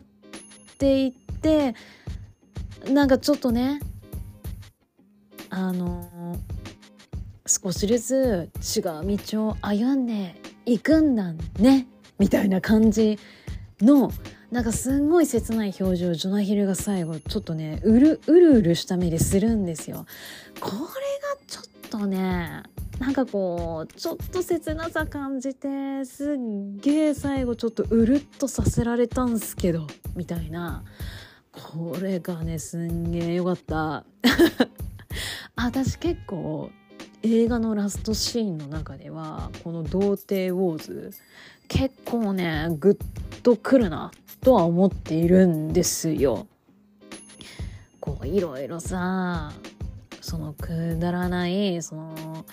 [0.78, 1.74] ていって
[2.92, 3.80] なんかちょっとね
[5.50, 6.38] あの
[7.50, 11.88] 少しずつ違う道を歩んでいくんだね
[12.20, 13.18] みたいな感じ
[13.82, 14.12] の
[14.52, 20.06] なんかすんごい切ない表情ジョナヒルが最後ちょっとねうるうるうるした目でするんですよ。
[20.60, 20.88] これが
[21.48, 22.62] ちょっとね
[23.00, 30.84] なんかこうちょっと切なさ感じてすっげえ最後ちょっとうるっとさせられたんすけどみたいな
[31.52, 34.06] これがねすんげえよかった
[35.56, 36.70] 私結構
[37.22, 41.12] 映画のラストシーンの中ではこの「童貞ウォーズ」
[41.68, 44.12] 結構ねグッとくるな
[44.42, 46.48] とは思っているんですよ。
[48.00, 49.52] こういろいろさ
[50.22, 52.46] そのくだらないその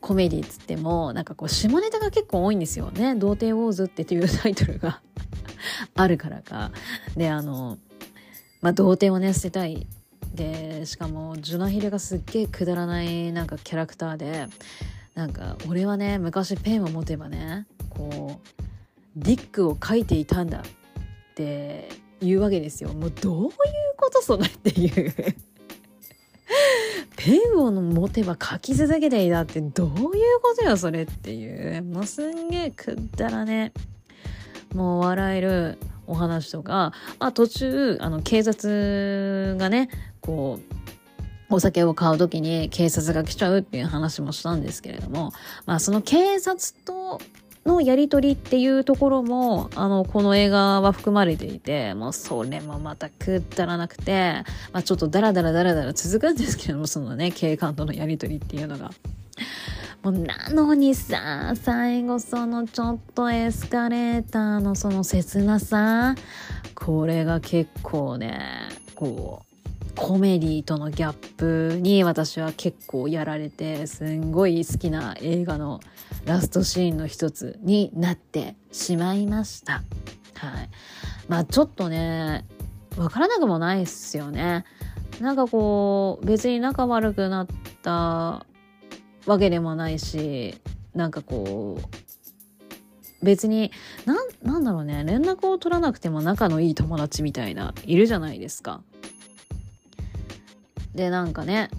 [0.00, 5.00] コメディっつってもなんかこう下ネタが結構多いんですよね「童貞ウォーズ」っていうタイトルが
[5.94, 6.72] あるからか
[7.16, 7.78] であの
[8.60, 9.86] まあ童貞をね捨てたい
[10.34, 14.46] でしかもジュナヒルがすっげえくだらないなんかキャラクターで
[15.14, 18.62] なんか俺はね昔ペンを持てばねこう
[19.16, 20.62] ディックを書いていたんだっ
[21.34, 21.88] て
[22.20, 22.92] 言うわけですよ。
[22.92, 23.50] もうどういう
[23.96, 25.14] ことそれっていう。
[27.16, 29.96] ペンを持てば書き続けていたってどういう
[30.40, 31.82] ことよそれっていう。
[31.82, 33.72] もうすんげえくだらね
[34.74, 40.58] もう笑えるお話とか、あ、途中あの警察がねこ
[41.50, 45.32] うお酒を買う時に警察が来ちゃうっていう話もしたんですけれども、
[45.64, 47.20] まあ、その警察と
[47.64, 54.42] のやり取りっていうところも、あの、この映画は含まれていて、もうそれもまたくだらなくて、
[54.72, 58.90] まあちょっとダラダラダラダラ続くんですけれども、そのね、警官とのやり取りっていうのが。
[60.02, 66.14] もうなのにさ、最後そのちょっとエスカレーターのその切なさ、
[66.74, 68.40] これが結構ね、
[68.94, 69.47] こう、
[69.98, 75.80] コメディとのギャップに私は結構やられてすんごい好きな映画の
[76.24, 79.82] ラストシーンの一つになってしまいました。
[80.34, 80.70] はい。
[81.26, 82.46] まあちょっとね、
[82.96, 84.64] わからなくもないっすよね。
[85.20, 87.46] なんかこう、別に仲悪くなっ
[87.82, 88.46] た
[89.26, 90.54] わけでもないし、
[90.94, 93.72] なんかこう、別に、
[94.06, 98.80] な、なんだろうね、連絡を取らなくても仲のいい友達みたいな、いるじゃないですか。
[100.98, 101.70] でなんかね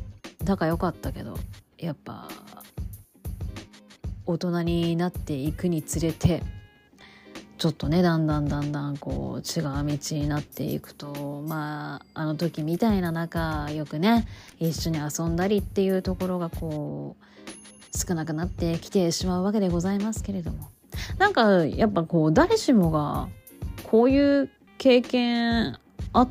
[0.46, 1.38] 仲良かったけど
[1.78, 2.30] やっぱ
[4.26, 6.42] 大人になっていくにつれて
[7.58, 14.26] ちょっとねだんだんだんだんこう違う道になっていくとまああの時みたいな仲よくね
[14.58, 20.70] 一緒に遊んだりっていうところがこう少なくなってきてしまうわけでございますけれども。
[21.18, 23.28] なんかやっぱこう誰しもが
[23.84, 25.78] こういう経験
[26.14, 26.28] あっ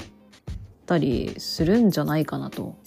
[0.86, 2.77] たりするんじゃないかなと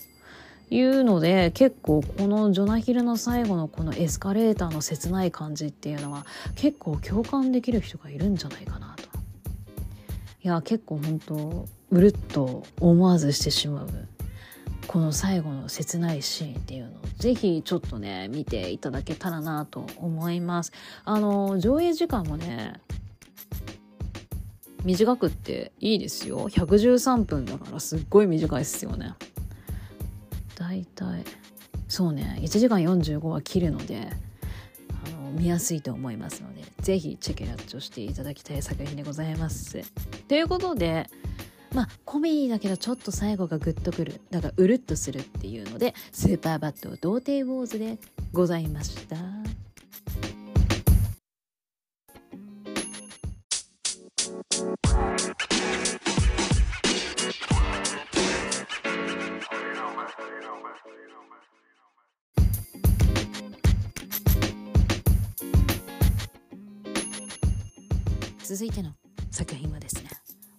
[0.72, 9.04] いうので結構このジョナヒルの最後のこのエスカレーターの切ない感じっていうのは結構共感できる人がいるんじゃないかなと。
[10.44, 13.90] いや結構本当うるっと思わずしてしまう
[14.88, 20.72] この最後の切ないシーンっていうのをぜひちょっとね見ていただけたらなと思います。
[21.04, 22.80] あの上映時間もね
[24.84, 29.14] 短くっていいですよ113分だからすっごい短いっすよね
[30.62, 31.24] 大体。
[31.88, 32.38] そうね。
[32.42, 34.10] 1時間45は切るので
[35.06, 39.82] あの見やすいと思いますので是非チェケラッチョしていただきたい作品でございます。
[40.28, 41.10] ということで
[41.74, 44.22] まあコメディだけどちょっと最後がグッとくる。
[44.30, 47.98] だからうるっとするっていうのでスーパーバット童貞ウォーズで
[48.32, 49.18] ございました。
[68.54, 68.92] 続いての
[69.30, 70.10] 作品はですね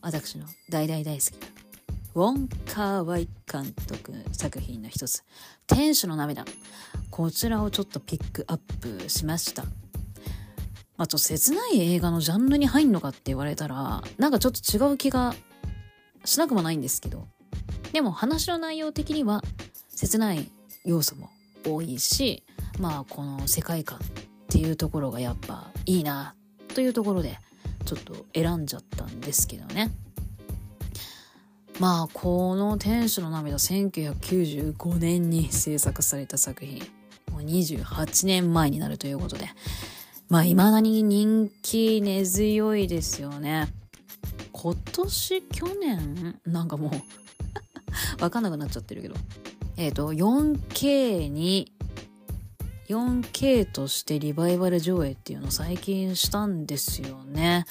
[0.01, 1.49] 私の大大大好きな
[2.15, 5.23] ウォン・カー・ワイ監督作品の一つ
[5.69, 6.47] 「天使の涙」
[7.13, 9.65] こちらをちょっとピックアップしました。
[10.97, 15.35] まあ、ちょっと切ない映画のジャンルに入んのかって言われたらなんかちょっと違う気が
[16.25, 17.29] しなくもないんですけど
[17.93, 19.43] でも話の内容的には
[19.91, 20.51] 切ない
[20.87, 21.29] 要素も
[21.67, 22.43] 多いし
[22.79, 24.01] まあこの世界観っ
[24.49, 26.35] ていうところがやっぱいいな
[26.75, 27.39] というところで
[27.85, 29.91] ちょっと選んじゃったんですけどね。
[31.81, 36.83] まあこの「天使の涙」1995年に制作された作品。
[37.31, 39.49] もう28年前になるということで。
[40.29, 43.69] まあ未だに人気根強いですよね。
[44.53, 46.41] 今年去年？
[46.47, 49.15] なんかもうわかんなくなっちゃってるけど。
[49.77, 51.73] えっ、ー、と 4K に
[52.95, 57.67] 4K としてリバイバル上映っていうのを最近したんですよね。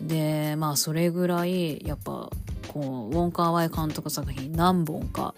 [0.00, 2.30] で、まあそれぐらいやっぱ
[2.68, 5.34] こう、ウォンカーワイ監督作品何本か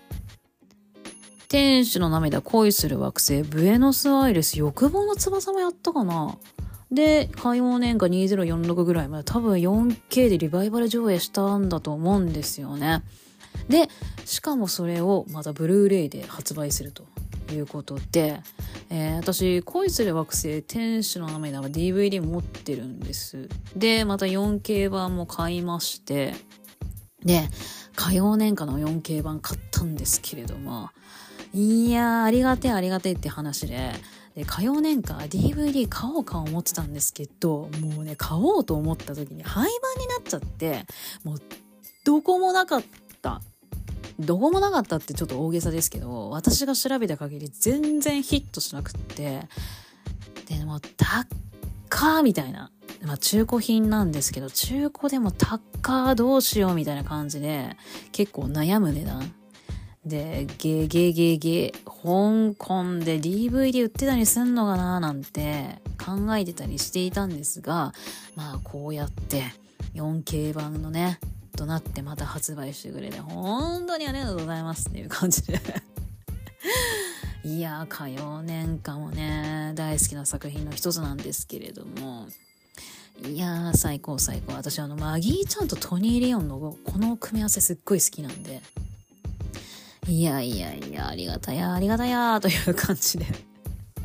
[1.49, 6.37] 天使の涙恋する惑星ブエノスアイレス欲望の翼もやったかな
[6.91, 13.03] で、海洋年間2046ぐらいまで多分 4K でリバイバル上映したんだと思うんですよね。
[13.69, 13.89] で、
[14.25, 17.05] しかもそれをまたブルーレイで発売すると。
[17.55, 18.41] いうことで、
[18.91, 26.35] えー、私恋する惑星天使の涙は DVD 持ってるんですでまた 4K 版も買いまして
[27.25, 27.49] で
[27.95, 30.91] 火曜年間の 4K 版買ったんですけれども
[31.57, 33.93] いやー、ありがてえありがてえって話で、
[34.35, 40.85] で、火曜年間 DVD 買おうか思ってたんですけど、もうね、買おうと思った時に廃盤になっちゃって、
[41.25, 41.39] もう、
[42.05, 42.83] どこもなかっ
[43.23, 43.41] た。
[44.19, 49.43] どこもなかったってちょっと大げさですけど、私が調べた限り全然ヒットしなくって、
[50.49, 50.81] で、もう、
[51.89, 52.71] 高みたいな。
[53.03, 57.77] まあ中古品なんですけど、中古でも高どうしようみたいな感じで、
[58.13, 59.33] 結構悩む値段。
[60.05, 67.93] で、ゲゲゲゲ、香港で DVD 売ってたりすんのかななんて考えてたりしていたんですが、
[68.37, 69.43] まあこうやって
[69.95, 71.19] 4K 版のね、
[71.57, 75.61] となってまた発売してくれて、本当にありがとうございますっていう感じで。
[77.45, 82.29] いやー、歌謡年間もね、大好きな作品の一つなんですけれども、
[83.25, 84.53] いやー、最高最高。
[84.53, 88.61] 私あの、マギーちゃんとトニー・リオンのこの組み合わせすっごい好きなんで、
[90.09, 93.27] いやいやいや、ありがたや、ありがたや、という感じで。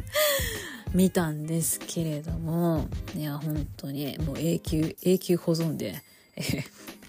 [0.93, 6.01] 見たんですけれども、いや、本当に、もう永久、永久保存で、
[6.35, 6.63] え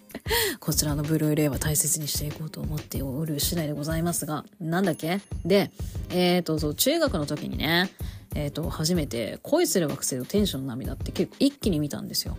[0.60, 5.20] こちらのブルーレイは大切にしていこうと思っておる次第でございますが、なんだっけ？
[5.44, 5.70] で、
[6.10, 7.90] えっ、ー、と、中学の時にね、
[8.34, 12.36] えっ、ー、と、初めて恋する惑星のテンションの涙って結構一気に見たんですよ。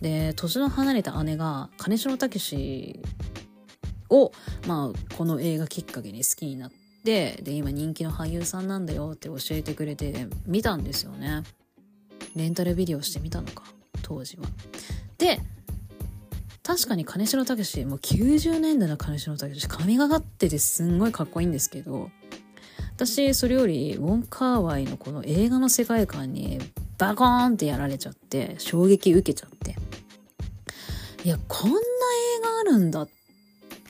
[0.00, 3.00] で、年の離れた姉が金城武
[4.10, 4.32] を、
[4.66, 6.72] まあ、この映画きっかけに好きになっ
[7.04, 11.42] て、で、今人気の俳優さんなんだよって教えてくれて見たんですよね。
[12.34, 13.62] レンタルビデオしてみたのか、
[14.02, 14.46] 当時は。
[15.18, 15.40] で、
[16.66, 22.10] 確かに金城武もう90年代の金城武髪がかっててすんごいかっこいいんですけど、
[22.96, 26.58] 私、それより、ウォン・カーワイのこの映画の世界観に
[26.98, 29.76] バコーンってやられちゃって、衝撃受けちゃって。
[31.24, 31.80] いや、こんな映
[32.42, 33.08] 画あるんだっ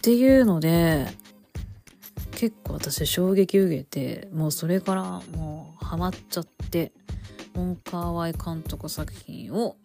[0.02, 1.06] ていうので、
[2.32, 6.92] 結構私衝撃受けて、もうそれからもうハマっちゃって、
[7.54, 9.76] モンカーワイ監督作品を、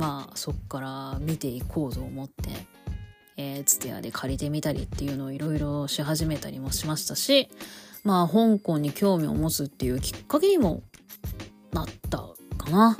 [0.00, 2.50] まあそっから見ていこうと思って、
[3.36, 7.50] えー、ツテアで借りてみたりっていうのをいろいろし始めたりもしましたし、
[8.02, 10.82] まあ香港に興味を持つっていうきっかけにも
[11.72, 12.18] なった
[12.56, 12.96] かな。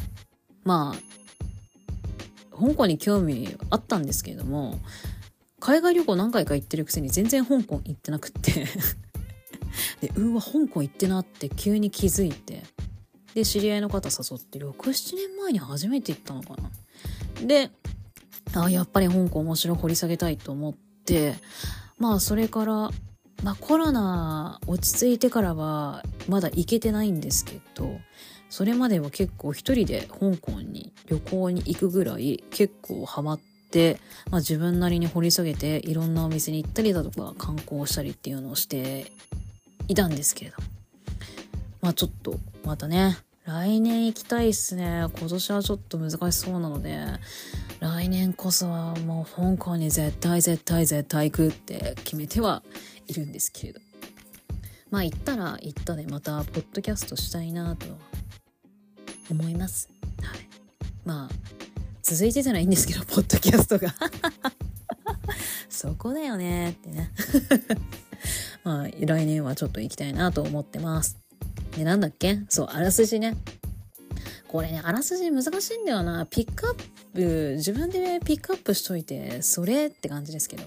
[0.62, 4.78] まあ、香港に興味あったんですけれども、
[5.58, 8.66] 海外旅行何回か行ってるくせに全然香港行ってなくって
[10.00, 12.62] で、うわ、香港行ってなって急に気づいて、
[13.34, 16.70] で、知り合いの方誘って、6、7年前に初めて行ったのかな。
[17.46, 17.70] で、
[18.54, 20.74] あ、やっぱり香港面白掘り下げたいと思っ
[21.04, 21.34] て、
[21.98, 22.72] まあ、それから、
[23.42, 28.00] まあ、コロナ落ち着いてからは、まだ行けてないんですけど、
[28.50, 33.40] それまでは結構一人で香港に旅行に行くぐらい結構ハマっ
[33.70, 39.12] て、まあ、自分なりに掘り下げていろんなお店に行ったりだとか観光したりっていうのをして
[39.86, 40.56] いたんですけれど
[41.80, 42.34] まあちょっと
[42.64, 43.18] またね
[43.52, 45.06] 来年行きたいっすね。
[45.18, 47.04] 今年はちょっと難しそうなので。
[47.80, 52.62] 来年こそはもう香港に絶対絶対絶対行くって決めては
[53.08, 53.80] いるんですけれど。
[54.90, 57.86] まあ行ったら行ったでまたポッドキャストしたいなと
[59.32, 59.88] 思います。
[60.22, 60.38] はい。
[61.04, 61.28] まあ
[62.02, 63.92] 続いてたらいいんですけど、ポッドキャストが。
[65.68, 67.10] そこだよねってね。
[68.62, 71.19] まあ、来年はちょっと行きたいなと思ってます。
[71.76, 72.40] で、なんだっけ？
[72.48, 73.36] そう、あらすじね。
[74.48, 76.26] これね、あらすじ難しいんだよな。
[76.26, 76.74] ピックアッ
[77.14, 80.64] プ、自分でピックアップしといて、それって感じですけど。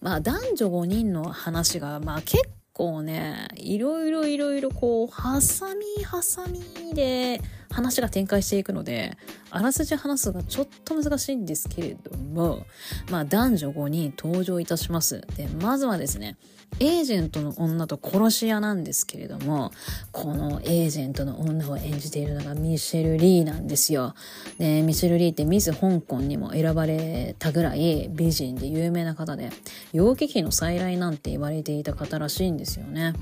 [0.00, 7.40] まあ、男女5人の話が、まあ結構ね、いろいろいろいろこう、ハサミハサミで、
[7.72, 9.16] 話が展開していくので、
[9.50, 12.66] あらすじ話すのがちょっと難しいんですけれども、
[13.10, 15.20] まあ男女5人登場いたします。
[15.36, 16.36] で、まずはですね、
[16.78, 19.70] エージェントの女と殺し屋なんですけれども、
[20.12, 24.14] このエージェントの女を演じているのがミシェル・リーなんですよ。
[24.58, 29.50] で、ミシェル・リーってミス香港にも選ばれたぐらい美人で有名な方で、
[29.92, 33.14] 陽気期の再来なんて言われていた方らしいんですよね。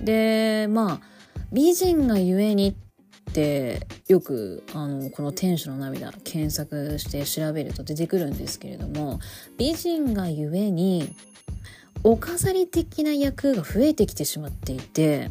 [0.00, 1.00] で、まあ、
[1.52, 2.74] 美人がゆえにっ
[3.32, 9.20] てよくあのこの「天使の涙」検索して調べると出てくるんですけれども
[9.56, 11.14] 美人がゆえに
[12.04, 15.30] お飾り的な役が増えてきてしまっていて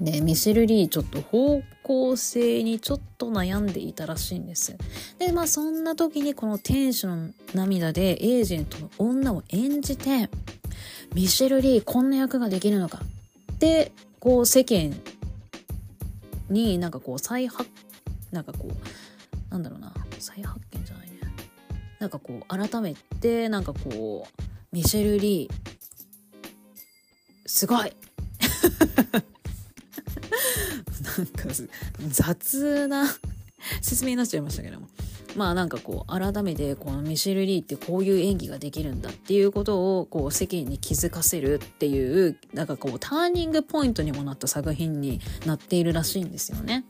[0.00, 4.76] でミシェル・リーちょっと方向性にちょっと悩んでいたらしいんです。
[5.18, 10.28] でまあそんな時にこの「天使の涙」でエージェントの女を演じて
[11.14, 13.00] ミシェル・リーこんな役ができるのか
[13.52, 14.94] ってこう世間
[16.50, 17.70] になんかこう再発
[18.32, 21.20] なんかこうなんだろうな再発見じゃないね
[22.00, 25.76] なんかこう改めてなんかこうミシェル・リー。
[27.46, 27.92] すごい。
[31.18, 31.48] なんか
[32.08, 33.06] 雑な
[33.80, 34.88] 説明になっちゃいましたけども。
[35.36, 46.84] まあなんかこう改めてこのミシェル・リーってこういう演技ができるんだっていうことをこう世間に気づかせるっていうなんかこうターニングポイントにもなった作品になっているらしいんですよね。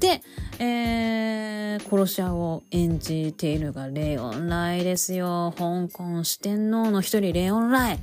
[0.00, 0.22] で、
[0.58, 5.54] えー、殺し屋を演じているがレオン・ライですよ。
[5.56, 7.98] 香港四天王の一人レオン・ライ。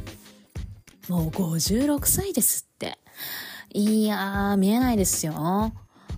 [1.10, 2.98] もう56歳ですって。
[3.74, 5.74] いやー、見えないですよ。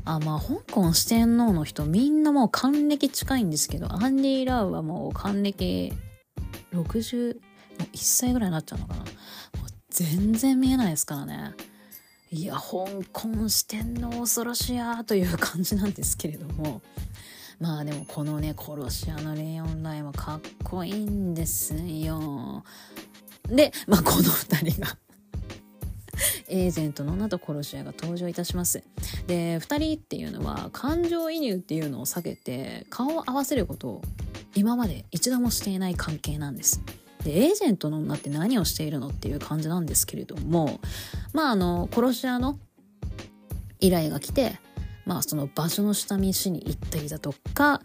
[0.06, 5.93] あ、まあ、香港四天王の人、みんなもう還暦近いんですけど、アンディ・ラウはもう還暦
[6.74, 7.36] 61
[7.93, 8.99] 歳ぐらいになっちゃうのかな。
[9.01, 9.08] もう
[9.89, 11.54] 全然見えないですからね。
[12.32, 12.62] いや、香
[13.12, 16.82] 港四天王恐ろしやという感じなんですけれども。
[17.60, 22.64] まあでもこのね、殺し屋のレイオン・ライはかっこいいんですよ。
[23.47, 24.97] で、まあこの二人が
[26.47, 28.84] エージェントの女と殺し屋が登場いたします。
[29.28, 34.01] で、2人っていうのは感情移入っていうのを避けて顔を合わせることを
[34.55, 36.82] 今まで一度もしていない関係なんです。
[37.24, 40.80] で、エージェントの女って何をしているのっていう感じなんですけれども、
[41.34, 42.59] まああの、殺し屋の
[43.80, 44.59] 依頼が来て、
[45.05, 47.82] まあその場所の下見しに行ったりだとか、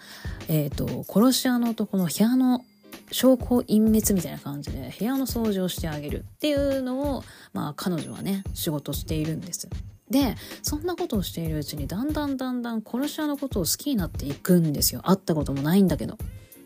[0.48, 2.64] えっ、ー、と、殺し屋の男の部屋の
[3.11, 9.68] 証拠隠滅みたいな感じで部屋の掃除をしてあげるっていうのを、まあ彼女はね、仕事しているんです。
[10.11, 15.02] で、そんなことをしているうちにだんだんだんだん殺し屋のことを好きになっていくんですよ。
[15.02, 16.16] 会ったこともないんだけど。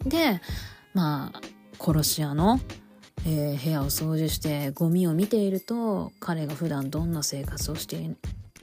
[0.05, 0.41] で、
[0.95, 1.41] まあ、
[1.85, 2.61] 殺し屋の、
[3.27, 8.17] えー、部屋を掃除してゴミを見ていると、彼が普段どんな生活をして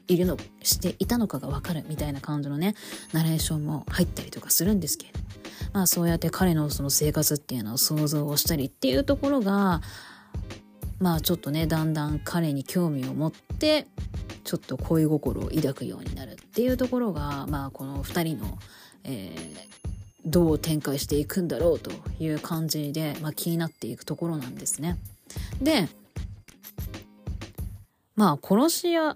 [0.08, 2.76] いるの、していたのかがわかるみたいな感じのね、
[3.12, 5.20] ナレーションも入ったりとかするんですけれど。
[5.74, 9.82] まあそうやって彼のその生活っていうのを想像をしたりっていうところが
[11.00, 13.88] まあちょっとねだんだん彼に興味を持って
[14.44, 18.58] ちょっと恋心を抱くようになるっていうところがまあこの2人の、
[19.04, 19.58] えー、
[20.26, 24.98] どう展開していくんだろうという感じで、まあ、気になっていくところなんですね。
[25.62, 25.88] で
[28.16, 29.16] まあ殺し屋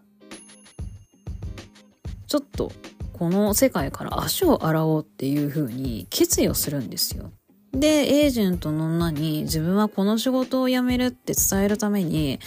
[2.27, 2.71] ちょっと
[3.13, 7.31] この世界から足を洗おうっていう風に決意をするんですよ。
[7.71, 12.39] で、エージェントの女に自分はこの仕事を辞めるって伝えるために、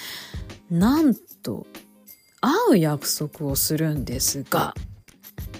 [0.70, 1.66] なんと、
[2.40, 4.74] 会う約束をするんですが、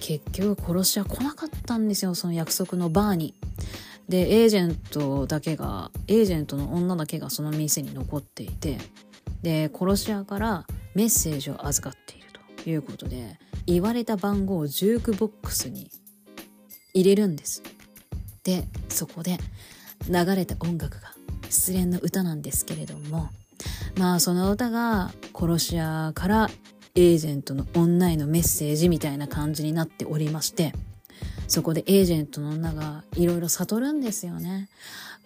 [0.00, 3.34] 結局殺しは来なかったんですよ、その約束のバーに。
[4.08, 8.78] で、エージェントだけが、エージェントの女だけがその店に残っていて、
[9.42, 12.15] で、殺し屋からメッセージを預かって
[12.70, 15.90] いうことで、言われた番号をジュークボックスに
[16.94, 17.62] 入れるんです。
[18.44, 19.38] で、そこで
[20.08, 21.12] 流れた音楽が
[21.50, 23.30] 失恋の歌なんですけれども、
[23.98, 26.50] まあその歌が殺し屋から
[26.94, 30.72] エージェントの女へのメッセージみたいな感じになっておりまして、
[31.48, 34.68] そこでエージェントの女がいろいろ悟るんですよね。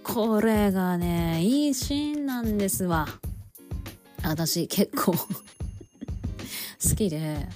[0.02, 3.06] これがね、いいシーンなんですわ。
[4.22, 5.14] 私結構
[6.82, 7.46] 好きで、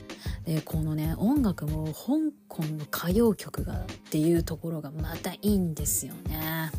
[0.44, 6.70] でこのね音楽も香港の歌謡曲がっていうところがまたいいんですよね。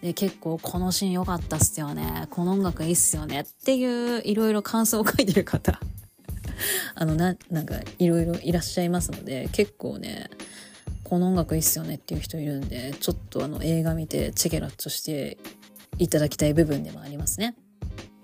[0.00, 5.80] で結構このシーン良かったっすよねこの音楽いいっすよねっていういろいろ感想を書いてる方
[6.94, 10.28] あのななんかいろいろいらっしゃいますので結構ね
[11.04, 15.38] この音楽いいっすよねっていう人いるんでちょっとあの映画見てチェケラッチョして
[15.98, 17.54] いただきたい部分でもありますね。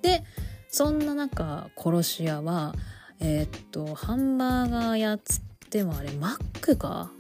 [0.03, 0.25] で
[0.71, 2.75] そんな中殺し屋は
[3.21, 7.11] えー、っと、ハンバーガー屋つってもあれ、マックか？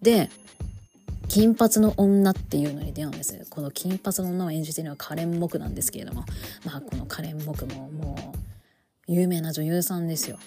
[0.00, 0.30] で、
[1.28, 3.46] 金髪の女っていうのに出会うんです。
[3.48, 6.24] この金髪の女を演じてるのはカレン・モクなんですけれども、
[6.64, 10.38] まあこのカレン・モクももう有名な女優さんですよ。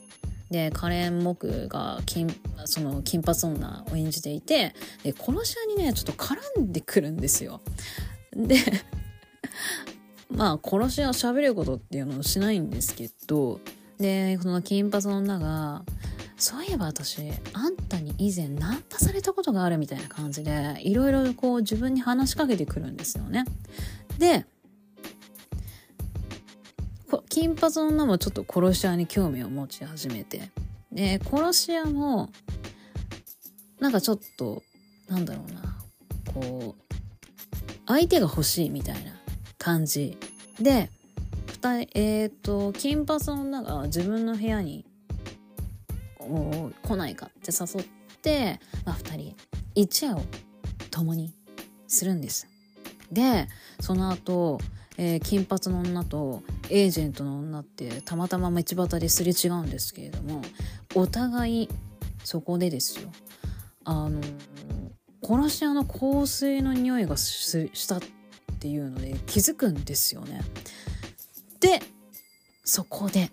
[0.51, 2.27] で、カレン・モクが金、
[2.65, 7.61] その金髪女を演じていて、で、殺し屋にね、ちょっと絡んでくるんですよ。
[8.35, 8.57] で、
[10.29, 13.59] まあ殺し屋喋ることっていうのをしないんですけど、
[13.99, 15.83] でこの金髪の女が
[16.37, 17.19] そういえば私
[17.53, 23.45] あんたに以前ナンパされたことがあるみたいな感じでいろいろこう自分に話しかけてくるんですよね。
[24.17, 24.45] で
[27.29, 30.51] 金髪の女もちょっと殺し屋に興味を持ち始めて
[30.91, 32.29] で殺し屋も
[33.79, 34.63] なんかちょっと
[35.07, 35.77] なんだろうな
[36.33, 36.93] こう
[37.85, 39.11] 相手が欲しいみたいな
[39.57, 40.17] 感じ
[40.59, 40.89] で
[41.93, 44.85] えー、と、金髪の女が自分の部屋に
[46.83, 47.85] 来ないかって誘っ
[48.21, 49.35] て、まあ、2人
[49.75, 50.21] 一夜を
[50.91, 51.33] 共に
[51.87, 52.47] するんです。
[53.11, 53.47] で
[53.79, 54.59] その後、
[54.97, 60.41] えー、金髪の女とエージェントの女ってたまたま道端ですれ違うんですけれども
[60.95, 61.69] お互い
[62.23, 63.09] そこでですよ
[63.83, 64.19] あの
[65.21, 67.99] 殺し屋の香水の匂いがしたっ
[68.59, 70.41] ていうので気づくんですよね。
[71.65, 71.81] で
[72.63, 73.31] そこで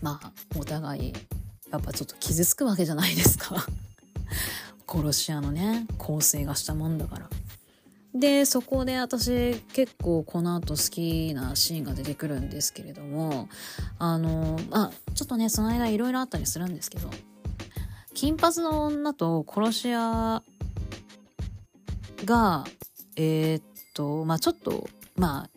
[0.00, 1.12] まあお互い
[1.70, 3.66] やっぱちょっと傷つくわけじゃないですか
[4.88, 7.28] 殺し屋のね香水がしたもんだから。
[8.14, 13.48] でそこで私結構この後好きなシーンが出てくるんですけれども
[13.98, 17.08] あのまあちょっとねその間いろいろあったりするんですけど
[18.12, 20.42] 金髪の女と殺し屋
[22.26, 22.64] が
[23.16, 23.62] えー、っ
[23.94, 25.51] とまあちょっとまあ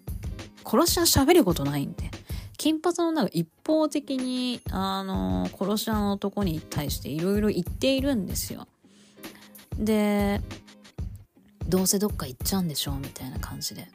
[0.65, 2.09] 殺し屋喋ることないんで
[2.57, 8.67] 金髪の女が一方的にあの殺し屋の男に対していろいろ言っているんですよ。
[9.77, 10.41] で
[11.67, 13.87] どうせどっか行っちゃうんでしょうみたいな感じで。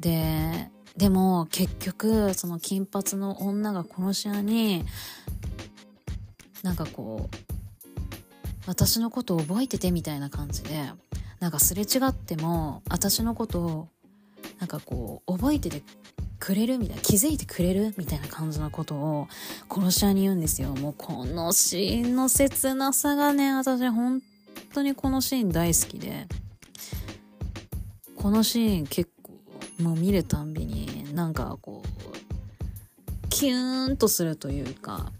[0.00, 4.84] で、でも結局その金髪の女が殺し屋に
[6.62, 7.36] なんかこう
[8.66, 10.90] 私のこと覚えててみたいな感じで
[11.40, 13.88] なんかすれ違っても私のことを
[14.62, 15.82] なんかこう覚えてて
[16.38, 19.26] くれるみたいな気づいてくれるみたいな感じのことを
[19.68, 20.68] 殺し屋に言うんですよ。
[20.76, 24.22] もうこのシーンの切なさがね私本
[24.72, 26.28] 当にこのシーン大好きで。
[28.14, 29.32] このシーン結構
[29.82, 35.10] もう見るたんびになんかこうキューンとするというか。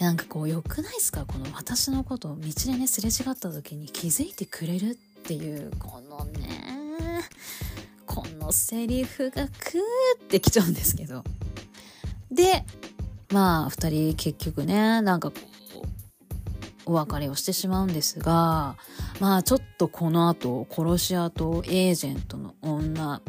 [0.00, 1.24] なんかこう良くないですか？
[1.26, 6.81] この私のことを道でねすれ違った時に気づいてくれるっていうこのね。
[8.06, 9.78] このセリフがクー
[10.24, 11.24] ってきちゃうんですけど。
[12.30, 12.64] で
[13.30, 15.36] まあ2人結局ねなんかこ
[16.86, 18.76] うお別れをしてしまうんですが
[19.20, 23.20] まあちょっとこの後殺し屋とエージェントの女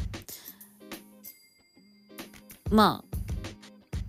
[2.71, 3.17] まあ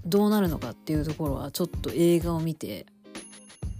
[0.07, 2.87] どうなるのかっていうところはちょっと映画を見て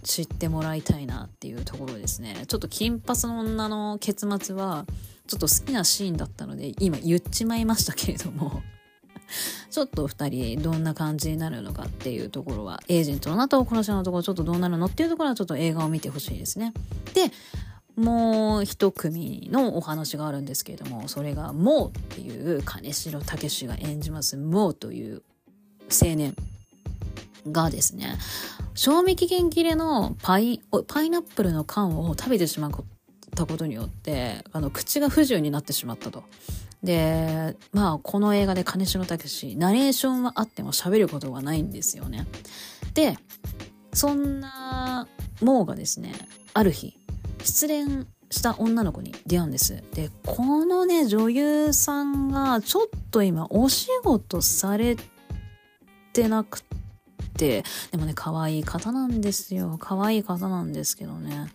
[0.03, 2.45] 知ってもらいたいなっていうところですね。
[2.47, 4.85] ちょっと金髪の女の結末は
[5.27, 8.63] ちょっと好きなシーンだったので今言っちまいましたけれども
[9.71, 16.73] ちょっと2人どんな感じになるのかっていうところはエージェントの女と殺し屋のところちょっとどうなるのっていうところはちょっと映画を見てほしいですね。
[17.15, 17.31] で
[17.97, 24.37] もう一組のお話があるんですけれどもそれがモーっていう金城武が演じます。
[24.37, 25.23] モーという
[25.91, 26.35] 青年
[27.51, 28.19] がですね
[28.75, 32.85] 賞味期限切れのパイパイナップルの缶を食べてしまう
[33.35, 36.25] ったことによってあの口が不自由になってしまったと。
[36.83, 42.27] でまあこの映画で金城武ナレーションはあっても喋ることがないんですよね。
[42.95, 43.19] で
[43.93, 45.07] そんな
[45.41, 46.13] モーがですね
[46.53, 46.97] ある日
[47.43, 49.83] 失恋した女の子に出会うんです。
[49.95, 54.97] で、このね、女優さんがちょっと今お仕事され
[56.13, 56.63] てなく
[57.37, 59.77] て、でもね、可愛い方なんですよ。
[59.79, 61.49] 可愛い方なんですけどね。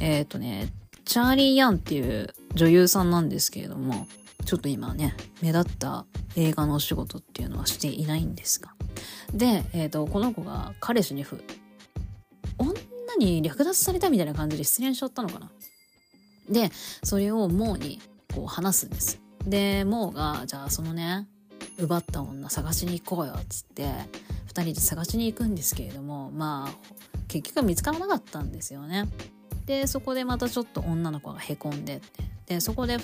[0.00, 0.72] えっ、ー、とね、
[1.04, 4.06] チャーリー・ヤンっていう女優さんなんですけれども、
[4.44, 8.74] ちょっと今ね、目立った映画のお仕事っていうのはしていないんですが。
[9.32, 11.42] で、えっ、ー、と、この子が彼氏にふ、
[12.58, 12.74] 女
[13.18, 15.50] に略奪されたみたいな感じで失恋しちゃったのかな。
[16.48, 16.70] で、
[17.04, 18.00] それをモーに
[18.34, 19.20] こう話すんです。
[19.46, 21.28] で、モーが、じゃあそのね、
[21.78, 23.84] 奪った女探しに行こうよ、っつって、
[24.48, 26.74] 2人で探しに行くんですけれども、まあ、
[27.28, 29.08] 結局見つからなかったんですよね。
[29.70, 32.24] で、そこでまたちょっと女の子がへこんでって。
[32.54, 32.98] で、そこで、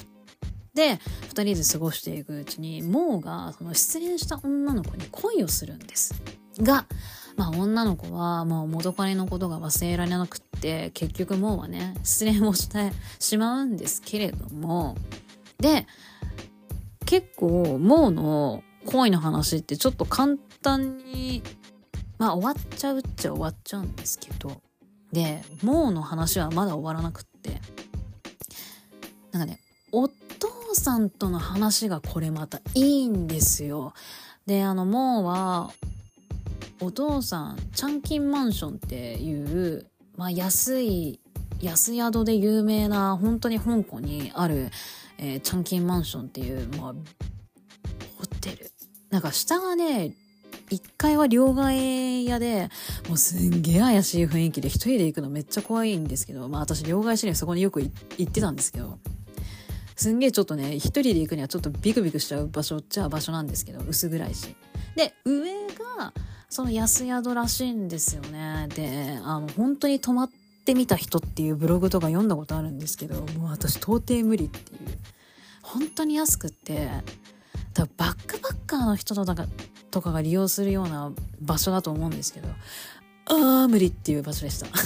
[0.74, 0.98] で、
[1.28, 6.12] 2人で過ごしていくうちに、モーがその失恋した女の子に恋をするんです。
[6.58, 6.86] が、
[7.36, 14.96] まあ女の子はもう元彼のことが忘れられなくって結局もうはね失恋をしてしまうんですけれども
[15.58, 15.86] で
[17.04, 21.42] 結構もうの恋の話ってちょっと簡単に
[22.16, 24.62] まあ終わっちゃうっちゃ終わっちゃうんですけど
[25.12, 27.60] でもうの話はまだ終わらなくって
[29.32, 29.60] なんかね
[29.92, 33.94] お父さんとの話がこれまたいいんですよ。
[34.46, 35.70] であのもうは
[36.80, 39.86] お父さんチャンキンマンションっていう、
[40.16, 41.20] まあ、安い
[41.60, 44.70] 安宿で有名な本当に香港にある、
[45.18, 46.94] えー、チャンキンマンションっていう、まあ、
[48.18, 48.70] ホテル
[49.10, 50.12] なんか下がね
[50.70, 52.68] 1階は両替屋で
[53.08, 57.90] もうすんげえ怪しい雰囲気で一人で行くのめっちゃ怖いんですけどまあ私両替しにはそこによく行
[58.22, 58.98] ってたんですけど
[59.94, 64.54] すんげえちょっとね一人で行くにはちょっとビクビクしちゃう場所っちゃ場所なんですけど薄暗いし
[64.94, 65.42] で上
[65.96, 66.12] が
[66.48, 68.68] その安宿らしいんですよね。
[68.74, 70.30] で、あの、本当に泊まっ
[70.64, 74.78] てみた人っていうブログとか読んだことあるんですけど、もう私到底無理っていう。
[75.62, 76.88] 本当に安くって
[77.76, 79.44] 多分バックパッカーの人とか
[79.90, 82.48] とかが利用するような場所だと思うんですけど
[83.26, 84.66] ああ無理っていう場所でした。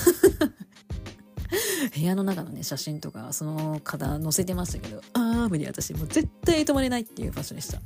[1.94, 7.80] 部屋の中のね写真とかその方載せてましたけどああ無理私もう絶対泊まれないっていう場所でした。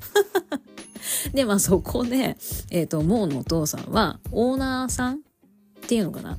[1.35, 2.39] でまあそこで
[2.71, 5.19] えっ、ー、とモーのお父さんはオーナーさんっ
[5.87, 6.39] ていうのかな？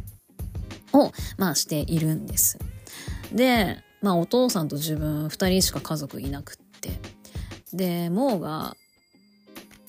[0.94, 2.58] をまあしているんです。
[3.32, 7.15] でまあお父さんと自分2人しか家族いなくって。
[7.76, 8.76] でモーが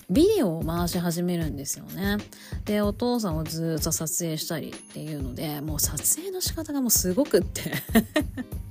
[0.08, 2.18] ビデオを回し始めるんですよね。
[2.64, 7.72] で、お父さんをずっと撮影したりっていうので、もう撮影の仕方がもうすごくって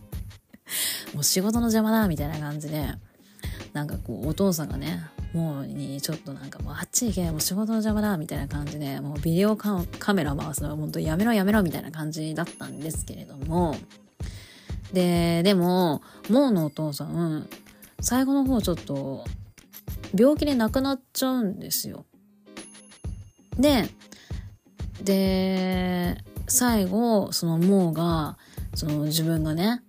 [1.13, 2.87] もう仕事の邪魔だみたいな感じで、
[3.73, 5.03] なんかこう、お父さんがね、
[5.33, 13.75] もうにちょっとなんかもうあっち行け、もう仕事の邪魔だみたいな感じで、もうビデオカメラ回すのは本当やめろやめろみたいな感じだったんですけれども、
[14.93, 17.49] で、でも、モーのお父さん、
[17.99, 19.25] 最後の方ちょっと
[20.17, 22.05] 病気で亡くなっちゃうんですよ。
[23.57, 23.89] で、
[25.01, 28.37] で、最後、そのモーが、
[28.75, 29.81] その自分がね、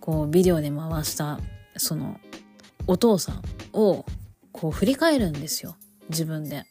[0.00, 1.38] こうビデオで回した、
[1.76, 2.18] その
[2.86, 3.42] お父さん
[3.72, 4.04] を
[4.52, 5.76] こう振り返るんですよ。
[6.08, 6.64] 自分で。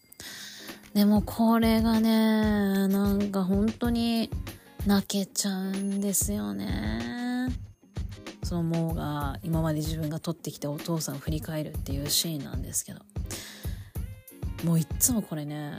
[0.94, 4.30] でもこれがね、なんか本当に
[4.86, 7.19] 泣けちゃうんですよね。
[8.50, 13.02] そのモーが今まで自分が撮ってきたお父さんを振り返るっていうシーンなんですけど
[14.64, 15.74] もういっつもこれね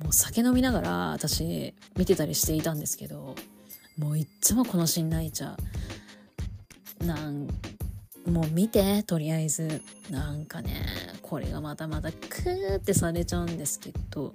[0.00, 3.34] もう酒飲みながら私見てたりしていたんですけど
[3.98, 5.56] もういっつもこのシーン泣いちゃ
[7.02, 7.04] う。
[7.04, 7.48] なん
[8.24, 9.82] もう見てとりあえず。
[10.08, 10.80] なんかね
[11.22, 14.34] これがまたまたクーってされちゃうんですけど。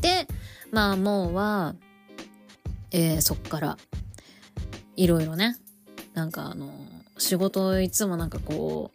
[0.00, 0.26] で
[0.72, 1.76] まあもうは、
[2.90, 3.78] えー、そっから
[4.96, 5.56] いろいろね
[6.14, 6.72] なんかあの
[7.18, 8.90] 仕事いつもなんかこ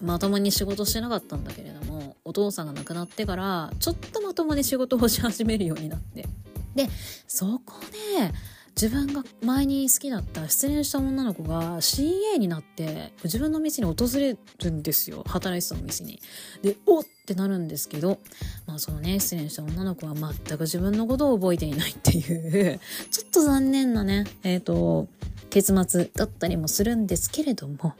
[0.00, 6.26] うまともに仕事してなかったんだけれどもお父さんが亡くなってからちょっとまともに仕事をし始めるようになって。
[6.74, 6.88] で
[7.26, 7.74] そこ
[8.18, 8.32] で
[8.80, 15.22] 自分が前に好きだった失恋した女の子が CA になって自分の店に訪れるんですよ。
[15.26, 16.18] 働いてたお店に。
[16.62, 17.04] でおっ！
[17.26, 18.18] てなるんですけど
[18.66, 22.80] まあそのね失恋した女の子は全く自分のことを覚えていないっていう。
[23.10, 25.08] ちょっと残念なねえっ、ー、と
[25.50, 27.92] 結末だったりもするんですけれども、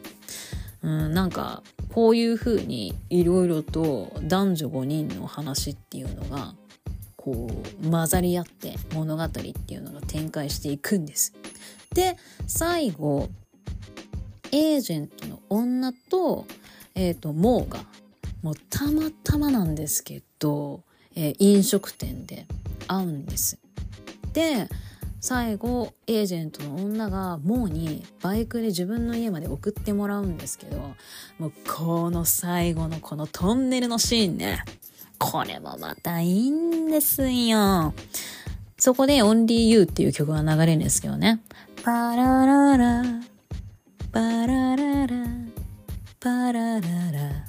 [0.83, 1.63] うん、なんか
[1.93, 6.55] こういうふうにいろいろと男女5人の話っていうのが
[7.21, 7.51] こ
[7.83, 11.35] う混ざり合って物語っていうのが展開していくんです。
[11.95, 12.17] で
[12.47, 13.29] 最後
[14.53, 16.47] エージェントの女と,、
[16.95, 17.85] えーと、モーが
[18.43, 20.83] もうたまたまなんですけど、
[21.15, 22.47] えー、飲食店で
[22.89, 23.59] 会うんです。
[24.33, 24.69] で
[25.21, 30.95] 最後エージェントの女がモーにバイクで自分の家まで送ってもらうんですけど
[31.39, 34.65] もうこの最後のこのトンネルのシーンね
[35.21, 37.95] これもまたいいんですよ。
[38.79, 41.41] そこで Only You っていう曲が流れるんですけどね。
[41.85, 43.05] パラララ。
[44.11, 45.17] パラララ。
[46.19, 47.47] パラララ。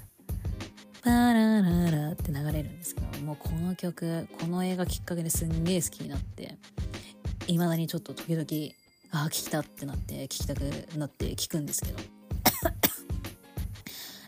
[1.02, 2.12] パラララ。
[2.12, 6.58] って流れるんですけどもうこの曲この映画きっかけですんげえ好きになって
[7.48, 8.46] いまだにちょっと時々
[9.12, 10.62] ああ聞きたってなって聞きたく
[10.98, 12.00] なって聞くんですけど。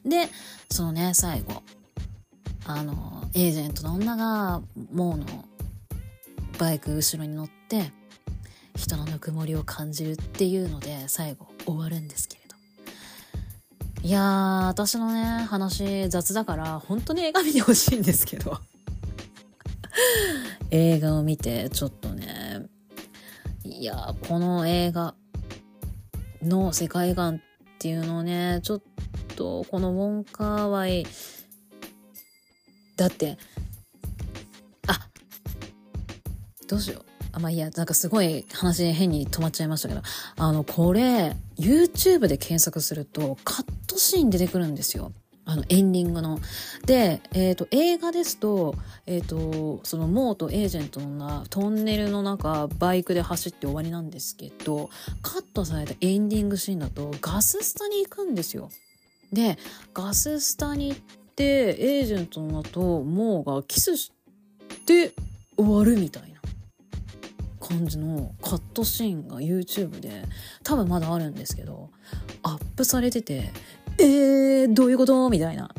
[0.09, 0.29] で
[0.69, 1.61] そのね最後。
[2.65, 4.61] あのエージェントの女が
[4.91, 5.25] モーの
[6.57, 7.91] バイク後ろに乗って
[8.75, 12.53] 人のぬくもりを感じるっていうので最後終わるんですけれど。
[14.07, 18.59] いやー私のね話雑だから本当に映画見てほしいんですけど。
[20.71, 22.65] 映画を見てちょっとね
[23.63, 25.13] いやこの映画
[26.41, 27.39] の世界観っ
[27.77, 28.81] ていうのをねちょっ
[29.35, 31.05] とこのウォンカーワイ
[32.95, 33.37] だって
[34.87, 35.07] あ
[36.67, 40.01] どうしようあまあいいやなんかすごい話変に止まっちゃいましたけど
[40.37, 45.11] あのこれ YouTube で検索するとカットシーン出てくるんですよ
[45.45, 46.39] あのエンディングの。
[46.85, 48.75] で、えーと、映画ですと,、
[49.05, 54.89] えーと、そのモーとエージェントのなトンネルの中バイクで走って終わりなんですけど
[55.21, 58.69] カットされたエンディングシーンだとガススタに行くんですよ。
[59.33, 59.57] で
[59.93, 61.01] ガススタに行っ
[61.35, 64.11] てエージェントの名とモーがキスし
[64.85, 65.13] て
[65.57, 66.41] 終わるみたいな
[67.59, 70.23] 感じのカットシーンが YouTube で
[70.63, 71.89] 多分まだあるんですけど
[72.43, 73.51] アップされてて
[73.99, 75.29] えー、どういうこと？
[75.29, 75.69] みたいな。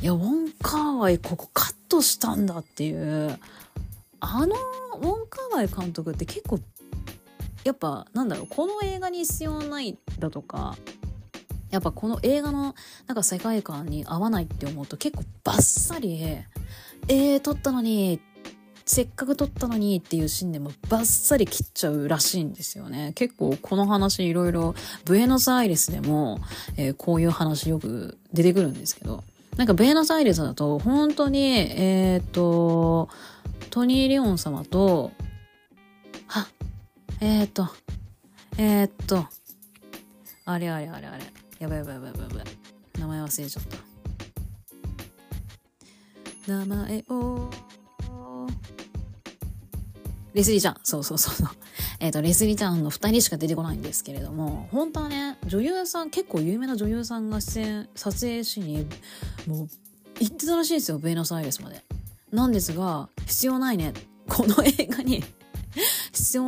[0.00, 3.38] いや、ウォンカーワイここカットしたんだっていう。
[4.20, 4.54] あの、
[5.00, 6.60] ウォンカーワイ監督って結構、
[7.64, 10.76] やっぱ、なんだろう、この映画に必要ないだとか、
[11.74, 12.76] やっぱこの映画の
[13.08, 18.20] なんか世界観に合わないって思うと結構バッサリ、えー、撮ったのに、
[18.86, 23.10] せっかく撮ったのにっていうシーンでもバッサリ切っちゃうらしいんですよね。
[23.16, 26.38] 結構この話いろいろ、ブエノスアイレスでも、
[26.76, 29.24] えー、こういう話よく出てくるんですけど、
[29.56, 33.08] なんかブエノスアイレスだと本当に、えっ、ー、と、
[33.70, 35.10] トニー・リオン様と、
[36.28, 36.46] は、
[37.20, 37.68] えっ、ー、と、
[38.58, 39.26] えっ、と、
[40.44, 41.24] あれあれあれあれ。
[41.64, 42.44] やばいやばいやばいやばい。
[42.98, 43.62] 名前忘れちゃっ
[46.46, 46.52] た。
[46.52, 47.50] 名前を。
[50.34, 50.76] レスリーちゃん。
[50.82, 51.48] そうそうそうそう。
[52.00, 58.86] えっ、と、レスリーちゃんの2人しか出てこないんですけれども、本当はね、女優さん、結構有名な女優さんが出演、撮影しに、
[59.46, 59.68] もう、
[60.20, 61.82] 行ってたらしいんですよ、ブエノスアイレスまで。
[62.30, 63.94] なんですが、必要ないね。
[64.28, 65.24] この映画に
[66.12, 66.46] 必要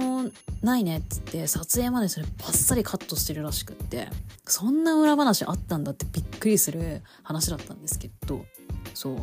[0.62, 4.08] ないねっつって撮影までそれバッサリカットしてるらしくって
[4.46, 8.44] そんな裏話あったんだってびっくりする話だったんですけど
[8.94, 9.18] そう。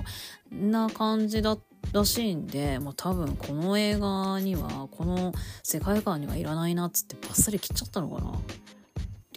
[0.55, 1.57] な感じだ
[1.91, 5.33] らしいんで、まあ、多分この映画にはこの
[5.63, 8.31] 世界観にはいらないなっつってバッサリ切っちゃったのかな。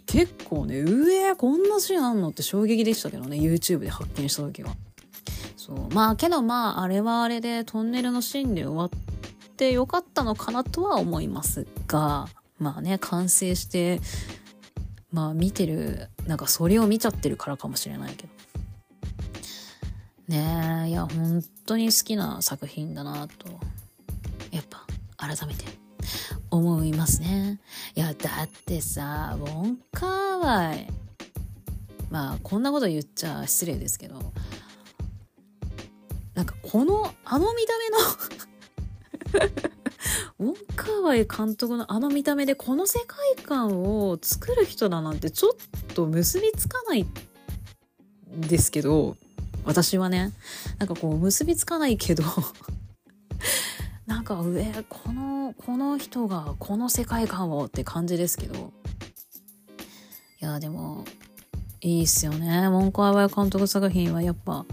[0.05, 4.73] 結構ねうえこんなシーンあんのって衝撃でしたけどね YouTube で発見した時は。
[5.57, 5.93] そう。
[5.93, 8.89] まあけどまああれはあれでトンネルのシーンで終わっ
[9.57, 12.27] てよかったのかなとは思いますが
[12.59, 13.99] まあね完成して
[15.11, 18.29] まあ見てるなんかそれを見ちゃってるからかもしれないけど。
[20.27, 23.47] ねえいや本当に好きな作品だなと
[24.51, 24.85] やっぱ
[25.15, 25.63] 改めて
[26.51, 27.61] 思いますね。
[27.95, 30.87] いやだってさウォンカーワイ。
[32.09, 34.33] まあこんなこと言っちゃ失礼ですけど
[36.35, 37.97] なんかこのあの見た目の
[40.39, 45.53] ウォンカーワイ監督のあの見た目でこの世界観を作る人だなんてちょっ
[45.93, 49.17] と結びつかないんですけど
[49.65, 50.31] 私はね
[50.77, 52.23] なんかこう結びつかないけど
[54.05, 58.71] なんか上このこの人がこの世界観をって感じですけど。
[60.39, 61.03] いやでも
[61.81, 62.47] いいっすよね。
[62.47, 64.67] ウォンカーワイ監督作品はやっぱ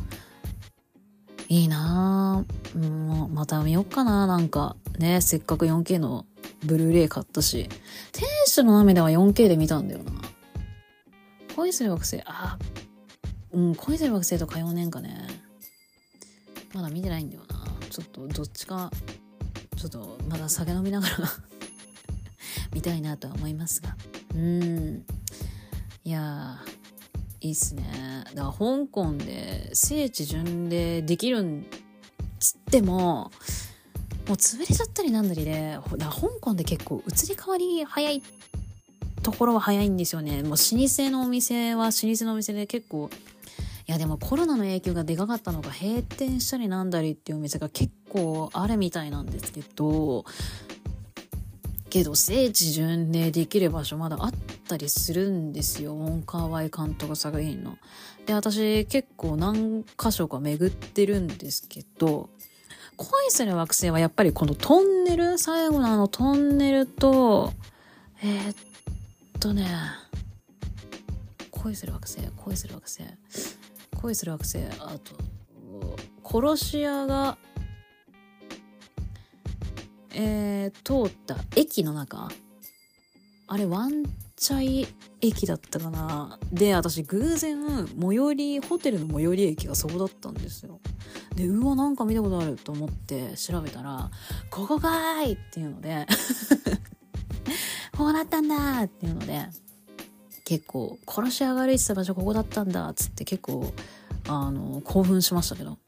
[1.48, 2.78] いいなぁ。
[2.78, 6.26] もう、また見よっかななんか、ね、せっかく 4K の
[6.64, 7.68] ブルーレイ買ったし。
[8.12, 10.12] 天使の涙は 4K で見たんだよな。
[11.56, 12.58] 恋する惑星、あ、
[13.52, 15.26] うん、恋する惑星と火曜年かね。
[16.74, 17.64] まだ見てないんだよな。
[17.90, 18.90] ちょっと、どっちか、
[19.76, 21.16] ちょっと、まだ酒飲みながら
[22.74, 23.96] 見たいなとは思いますが。
[24.34, 25.04] うん。
[26.04, 26.83] いやー、
[27.44, 27.84] いいっすね。
[28.34, 31.66] だから香港で聖地巡礼できるん
[32.40, 33.30] つっても、も
[34.28, 38.22] う潰れちゃったりなんだりで、だ香港で結構移り変わり早い
[39.22, 40.42] ところは早いんですよね。
[40.42, 43.10] もう老舗のお店は老舗のお店で結構、
[43.86, 50.24] いやでもコロナの影響がでかかったのが閉店したりなんだりっていうお店が結構あるみたいなんですけど、
[51.94, 54.32] けど聖地巡礼できる場所まだあっ
[54.66, 57.78] たりするんですよウォンカーワイ監督作品の。
[58.26, 62.30] で私結構何箇所か巡ってるんですけど
[62.96, 67.52] 恋する惑星はやっぱりこのトンネル最後のあのトンネルと
[68.24, 68.56] えー、っ
[69.38, 69.64] とね
[71.52, 73.02] 恋する惑星恋する惑星
[74.02, 75.16] 恋する惑星あと
[76.24, 77.38] 殺し屋が
[80.14, 81.36] えー、通った。
[81.56, 82.28] 駅の中？
[83.46, 84.04] あれワン
[84.36, 84.86] チャイ
[85.20, 86.38] 駅だったかな？
[86.52, 90.80] で私偶然最寄りホテルの最寄り駅がそこだったんですよ。
[91.34, 94.10] でうわなんか見たことあると思って調べたら
[94.50, 96.06] 「ここかーい!」っていうので
[97.96, 99.48] こうなったんだっていうので
[100.44, 103.72] 結構殺し上がるってた場所ここだったんだっつって結構
[104.28, 105.78] あの興奮しましたけど。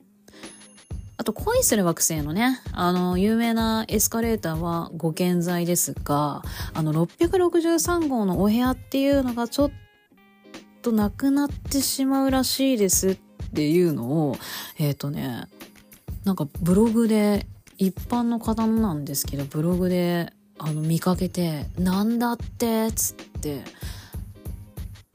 [1.19, 6.43] あと恋する惑星のね、あの、有名なエスカレーターはご健在ですが、
[6.75, 9.71] あの、663号のお部屋っていうのがちょっ
[10.83, 13.19] となくなってしまうらしいですっ
[13.55, 14.37] ていうのを、
[14.79, 15.47] えっ、ー、とね、
[16.25, 17.47] なんかブログで、
[17.79, 23.63] 一般の方のなんですけど、ブログで、あの、見かけて、なんだって、つって、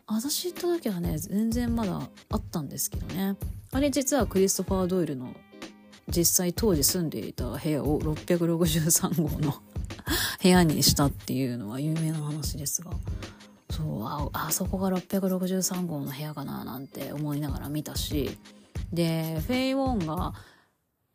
[0.07, 3.35] 私行った時はね、全然まだあったんですけどね。
[3.71, 5.33] あれ実はクリストファー・ドイルの
[6.07, 9.55] 実際当時住んでいた部屋を663号の
[10.41, 12.91] 部屋にしたっていうのは有名な話ですが
[13.69, 18.37] そうああそこが663号の部屋かななんて思いながら見たし
[18.91, 20.33] でフェイ・ウォンが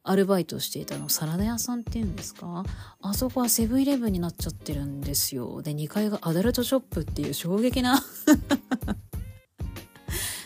[0.08, 2.64] アルバイトしていたのサラダ屋さんっていうんですか？
[3.02, 5.62] あそこはセブンイレブンになっちゃってるんですよ。
[5.62, 8.00] で2階がアダルトショップっていう衝撃な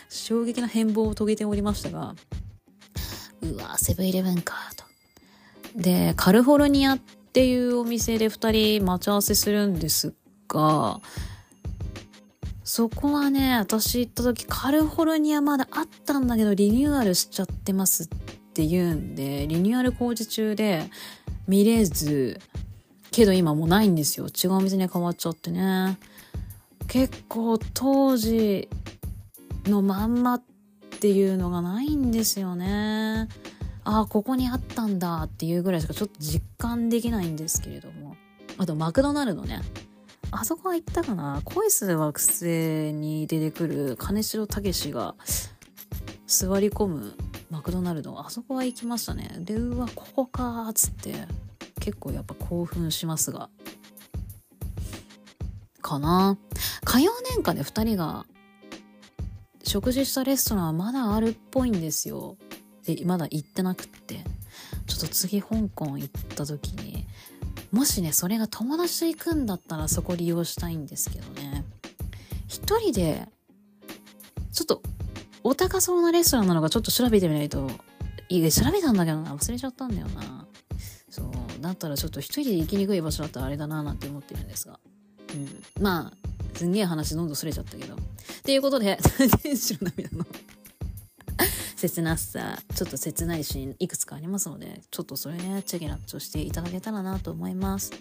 [0.09, 2.15] 衝撃な変貌を遂げておりましたが、
[3.41, 4.85] うわ、セブンイレブンか、と。
[5.75, 10.13] で、カルフォルニアっていうお店で2人待ち合わせするんです
[10.47, 10.99] が、
[12.63, 18.07] そこはね、私行った時カリフォルニアまだあったんだけどリニューアルしちゃってますっ
[18.53, 20.89] て言うんで、リニューアル工事中で
[21.47, 22.39] 見れず、
[23.11, 24.27] けど今もうないんですよ。
[24.27, 25.97] 違うお店に変わっちゃってね。
[26.87, 28.69] 結構当時
[29.65, 30.43] のまんまっ
[31.01, 33.27] ていうのがないんですよね。
[33.83, 38.15] ああ、ここにあったんだっていうぐらいしかちょっと実感できないんですけれども。
[38.59, 39.63] あと、マクドナルドね。
[40.29, 42.45] あそこは行ったかな恋する惑星
[42.93, 45.15] に出てくる金城武が
[46.27, 47.13] 座り込む
[47.49, 48.23] マクドナルド。
[48.23, 49.37] あそこは行きましたね。
[49.39, 51.27] で、うわ、ここかっつって、
[51.79, 53.49] 結構やっぱ興奮しますが。
[55.81, 56.37] かな
[56.85, 58.27] 火曜年間で2人が
[59.71, 62.35] 食事したレストランはまだあるっぽいんですよ。
[62.85, 64.15] で、まだ行ってなくって。
[64.85, 67.07] ちょっと次香港行った時に、
[67.71, 71.63] もしね、それが友達と行くんだったらそこ利用したいんですけどね。
[72.49, 73.29] 一人で、
[74.51, 74.81] ちょっと
[75.41, 77.71] お高そうなレストランなのかちょっと調べてみないと、
[78.27, 80.47] いや、調べたんだけどな、忘れちゃったんだよな。
[81.09, 84.81] そう、だったらちょっと一人で行きにくい場所だったらあれだななんて思ってるんですが。
[85.33, 85.81] うん。
[85.81, 87.95] まあ、すんげえ話どんどんそれちゃったけど。
[88.41, 88.97] っていうことで、
[89.43, 90.25] 天使の涙の
[91.75, 97.91] 切なさ、ちょっと切ないシーンいくつかありますので、ちょっとそれね、チェゲラッチョしていただけたらなと思います。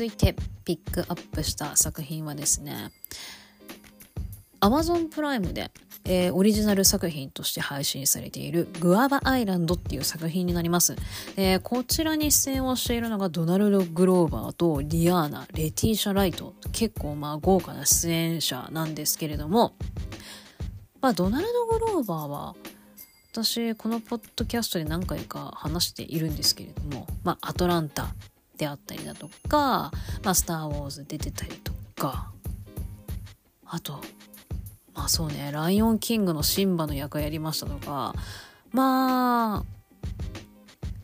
[0.00, 0.34] 続いて
[0.64, 2.90] ピックアップした作品はですね
[4.62, 5.70] Amazon プライムで、
[6.06, 10.96] えー、オリジナル作品として配信されているグアバアイランドっていう作品になります。
[11.36, 16.54] えー、こちらに出演をしているのがドナルド・グローバーとリアーナ、レティーシャ・ライト。
[16.72, 19.74] 結構まあ豪華な出演者なんですけれども、
[21.02, 22.54] まあドナルド・グローバーは
[23.32, 28.14] 私このポッドキャストで何回か話しているんですけれども、まあアトランタ
[28.60, 29.90] であったりだとか、
[30.22, 32.30] まあスター・ウォーズ出てたりとか、
[33.64, 34.02] あと
[34.94, 38.14] まあそうね、ライオンキングのシンバの役やりましたとか、
[38.70, 39.64] まあ、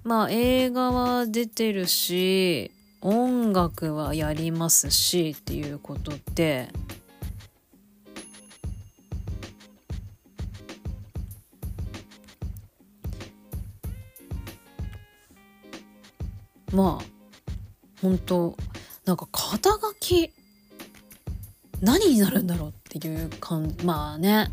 [0.05, 6.69] まあ映画は出てるし、音楽はやりますしっていうことで、
[16.73, 17.16] まあ、
[18.03, 18.57] 本当
[19.05, 20.33] なんか肩書き
[21.81, 24.49] 何になるんだろうっていう感まあね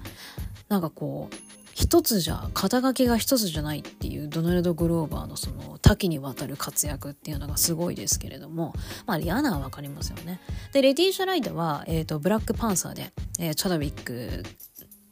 [0.69, 1.35] なんかこう
[1.73, 8.73] 一つじゃ肩書きが一つじゃないっていうドナルド・グローバーのその多岐にわたる活躍っていうのがすごいですけれども
[9.07, 10.39] まあリアナは分かりますよね。
[10.71, 14.43] でレディー・シャライダは、えーと、ブラックパンサーで、えー、チャドウィック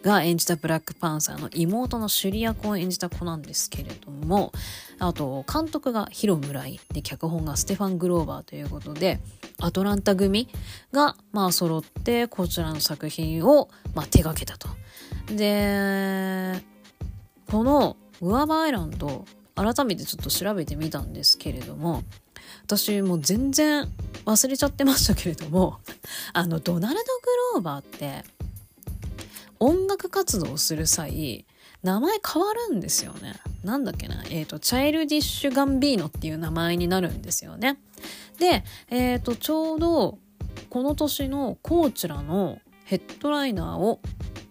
[0.04, 4.52] が演じたブラックパンサーの妹のシュリア役を演じた子なんですけれども
[5.00, 9.20] あと監督がヒロ・ムライで脚本がステファン・グローバーということで
[9.60, 10.48] アトランタ組
[10.92, 14.70] がまあ揃ってこちらの作品をまあ手掛けたと。
[15.34, 16.62] で
[17.48, 19.26] このグアバアイランド
[19.56, 22.04] 改めてちょっと調べてみたんですけれども
[22.66, 23.88] 私もう全然
[24.26, 25.80] 忘れちゃってましたけれども
[26.34, 28.24] あのドナルド・グローバーって
[29.62, 31.46] 音楽活動をする際
[31.84, 33.36] 名前変わるんですよね。
[33.64, 37.80] なんだっけなえっ、ー、と、チャイルディッシュ・ガンビーノっていう名前になるんですよね。
[38.40, 40.18] で、えっ、ー、と、ちょうど
[40.70, 44.00] この年のコーチュラのヘッドライナーを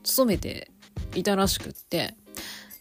[0.03, 0.70] 務めて
[1.15, 2.15] いたらしくって、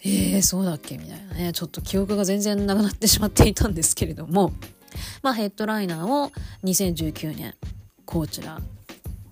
[0.03, 4.53] えー、そうだっけみたいなね、ちょっと記憶が全然なくなってしまっていたんですけれども、
[5.21, 6.31] まあヘッドライナーを
[6.63, 7.55] 2019年
[8.05, 8.59] コーチュラ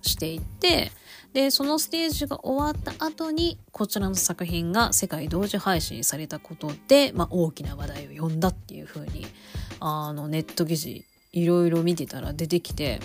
[0.02, 0.92] していて、
[1.32, 9.26] でそのステージが終わった後にこちらの作品が世界同時配信されたことで、まあ、大きな話題を呼んだっていう風に
[9.80, 13.00] あのネット記事いろいろ見てたら出てきて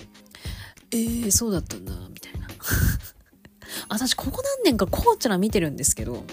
[0.94, 2.48] えー、そうだったんだみたいな。
[3.90, 6.24] 私ここ何年かコーチャラ見てるんですけど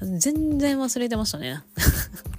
[0.00, 1.62] 全然忘れてましたね。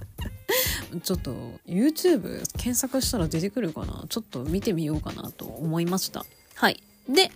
[1.02, 1.32] ちょっと
[1.66, 4.06] YouTube 検索したら出てくるかな。
[4.08, 6.24] ちょっと見てみようかなと思いました。
[6.54, 6.82] はい。
[7.08, 7.30] で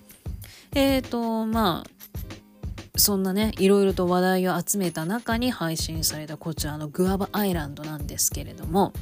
[0.74, 8.92] えっ、ー、と、まあ、そんなね、いろいろと話題を集めた中に配信されたこちらのグアバアイランドなんですけれども、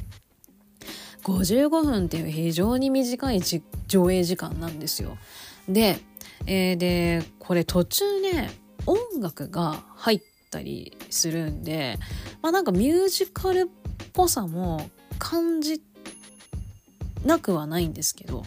[1.23, 3.41] 55分っていう非常に短い
[3.87, 5.17] 上映時間なんですよ。
[5.69, 5.99] で、
[6.45, 8.51] えー、でこれ途中ね
[8.85, 11.97] 音楽が入ったりするんで
[12.41, 14.89] まあなんかミュージカルっぽさも
[15.19, 15.81] 感じ
[17.25, 18.43] なくはないんですけど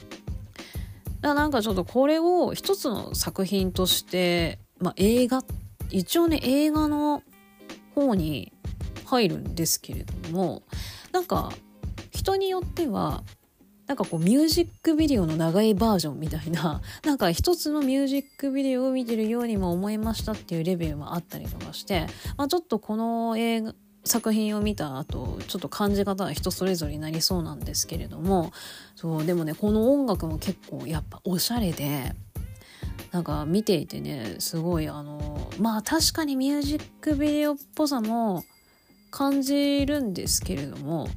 [1.24, 5.42] だなんかちょっとこれを一つの作品として、まあ、映画
[5.90, 7.22] 一応ね映画の
[7.94, 8.52] 方に
[9.06, 10.62] 入るんですけれども
[11.12, 11.50] なんか
[12.10, 13.22] 人によっては
[13.86, 22.06] なんかこうミュージックビデオの長いバージョンみたいな なんか一つのミュージックビデオを見てるようにも思いましたっていうレベルもあったりとかして、
[22.36, 23.74] まあ、ちょっとこの映画
[24.04, 28.52] 作品を見た後ちょっと感じ方は人それぞれになりそうなんですけれども
[28.94, 32.12] そうでもねこの音楽も結構やっぱおしゃれで
[33.12, 38.44] なんか見ていてねすごいあのまあ確かにミュージックビデオっぽさも
[39.10, 41.08] 感じるんですけれども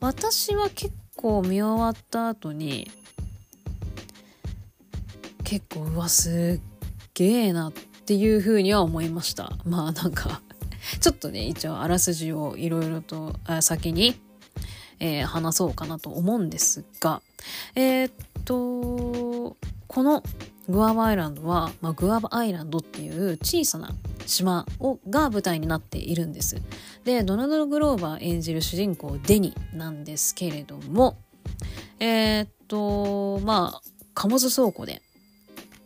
[0.00, 2.90] 私は結構見終わった後に
[5.42, 9.52] 結構うわすっげえなっていうふうには思いました。
[9.64, 10.42] まあなんか
[11.00, 14.20] ちょっとね一応あらすじをいろいろと先に、
[15.00, 17.22] えー、話そうかなと思うんですが
[17.74, 18.12] えー、っ
[18.44, 19.56] と
[19.86, 20.22] この
[20.68, 23.90] グアバアイランドは、まあ、グアバアイランドっていう小さな
[24.26, 26.60] 島をが舞台になっているんです。
[27.04, 31.16] でドナルド・グローバー演じる主人公デニなんですけれども
[31.98, 33.82] えー、っとまあ
[34.12, 35.00] 貨物倉庫で、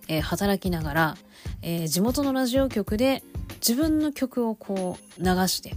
[0.08, 1.16] えー、働きながら、
[1.62, 3.22] えー、地元のラジオ局で
[3.66, 5.74] 自分の曲をこう流してっ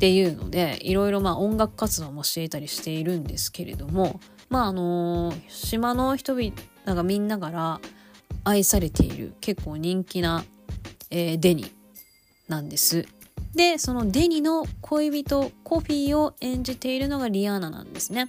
[0.00, 6.52] ていうのでいろいろまあ音楽活動もしていたりしているんですけれどもまああの、島の人々
[6.86, 7.80] がみんなから
[8.44, 10.44] 愛されている結構人気な、
[11.10, 11.70] えー、デニ
[12.48, 13.06] なんです。
[13.54, 18.28] でそのデニの恋人コフィーを演じているのがリアーナなんですね。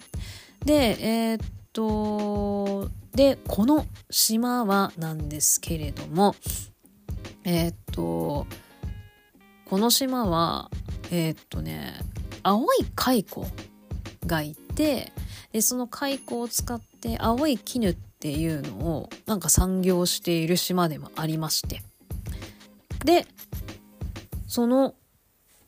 [0.65, 6.35] でえー、っとでこの島はなんですけれども
[7.43, 8.47] えー、っと
[9.65, 10.71] この島は
[11.11, 11.93] えー、っとね
[12.43, 13.45] 青い蚕
[14.25, 15.11] がいて
[15.51, 21.81] でその蚕を使って青い絹っていうのをなんか産業している島でもありまして。
[23.03, 23.25] で
[24.47, 24.93] その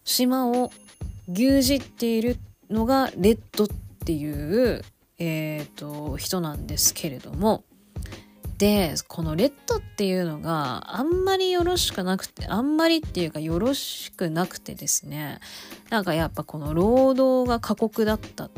[0.04, 0.72] 島を
[1.32, 2.38] 牛耳っている
[2.70, 3.68] のがレッドっ
[4.06, 4.84] ていう、
[5.18, 7.64] えーと人なんですけれども
[8.62, 15.40] でこのレッドっていうのがあんまりよろしくなくてあんまりっていうかよろしくなくてですね。
[15.90, 18.52] なんかやっぱこの労働が過酷だったっ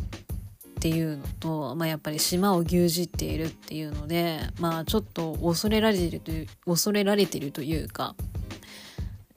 [0.81, 8.13] ていうのと、まあ、やっぱり島を牛耳っているっていうのでまあちょっと恐れられてるという恐れられてるというか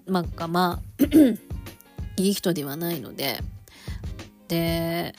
[0.08, 1.04] まあまあ
[2.18, 3.38] いい人ではないので。
[4.48, 5.14] で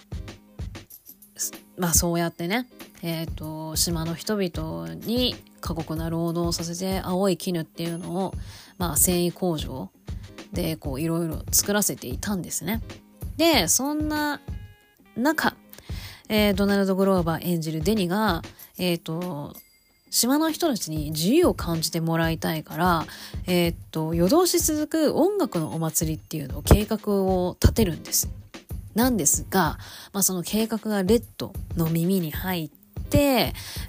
[1.78, 2.68] まあそうやってね
[3.04, 8.34] えーと、島の人々に過酷な労働をさせて青い絹っていうのを、
[8.78, 9.90] まあ、繊維工場
[10.52, 12.82] でこういろいろ作らせていたんですね。
[13.38, 14.42] でそんな
[15.16, 15.56] 中、
[16.30, 18.42] えー、ドナルド・グローバー演じるデニが、
[18.80, 19.56] えーと、
[20.10, 23.06] 島の人たちに自由を感じてもらいたいから、
[23.46, 28.30] えーと夜通し続く音楽のお祭りっていうのを計画を立てるんです。
[28.96, 29.78] なんですが、
[30.12, 32.87] まあ、その計画がレッドの耳に入って、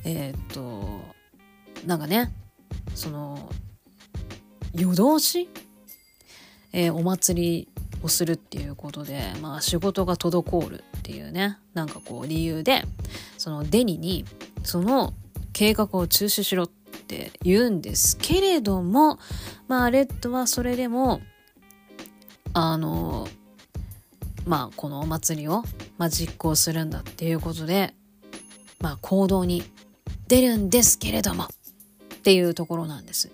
[0.04, 1.00] えー、っと、
[1.86, 2.32] なんかね、
[2.94, 3.50] その、
[4.74, 5.48] 夜通し、
[6.72, 7.68] えー、お祭り
[8.02, 12.82] をするっていうことで、まあ仕事が滞るっていうね、なんかこう理由で、
[13.36, 14.24] そのデニに、
[14.62, 15.14] その
[15.52, 19.18] 計画を中止しろって言うんですけれども、
[19.66, 21.20] まあレッドはそれでも、
[22.52, 23.28] あの、
[24.46, 25.62] まあこのお祭りを、
[25.96, 27.94] まあ、実行するんだっていうことで、
[28.80, 29.62] まあ、行動に
[30.28, 31.48] 出るんですけれどもっ
[32.22, 33.30] ていうところなんです。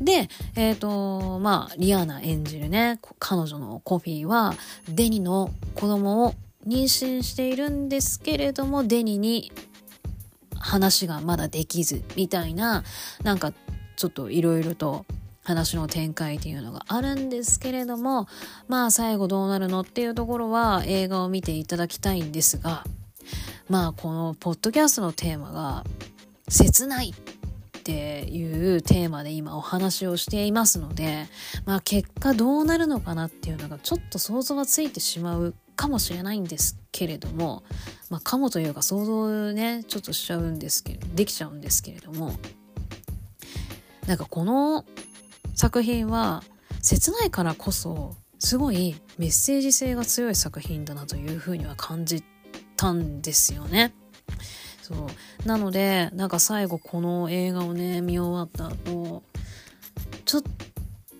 [0.00, 4.54] で、えっ、ー、と、まあ、リアナ演じるね、彼女のコフィーは、
[4.88, 6.34] デニの子供を
[6.66, 9.52] 妊娠しているんですけれども、デニに
[10.58, 12.84] 話がまだできず、みたいな、
[13.22, 13.52] なんか、
[13.96, 15.06] ちょっといろいろと
[15.42, 18.26] 話の展開っていうのがあるんですけれども、
[18.68, 22.84] まあ、最後どうなるのっていうところは映画を見ていただきたいんですが、
[23.68, 25.84] まあこのポッドキャストのテーマが
[26.48, 31.28] 「切ない」っていうテーマで今お話をしていますので、
[31.66, 37.62] まあ、結果どうなるのかなっていうのがちょっと想像はついてしまうかもしれないんですけれども、
[38.10, 42.32] まあ、かもというか想像ねちょっとしちゃうんですけどできちゃうんですけれども
[44.08, 44.84] なんかこの
[45.54, 46.42] 作品は
[46.82, 52.24] 切ないからこそすごいメッセージ性が強い作品だなというふうには感じ
[52.76, 53.94] たんですよね。
[54.82, 59.24] そうなのでなんか最後この映画をね見終わった後
[60.24, 60.42] ちょっ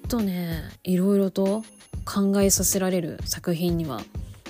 [0.08, 1.64] とねいろいろと
[2.04, 4.02] 考えさせられる作品には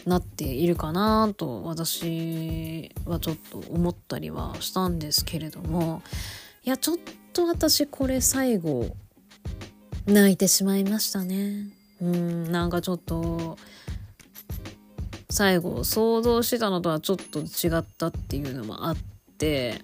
[0.05, 6.03] なっているかなと私はちょっと思ったりはしたんですけれども
[6.65, 6.97] いやちょっ
[7.33, 8.95] と私これ最後
[10.07, 11.69] 泣いてしまいましたね
[12.03, 13.57] うんなんかちょっと
[15.37, 18.97] 最後想像してたのとはちょっと違ったっていうのもあっ
[19.37, 19.83] て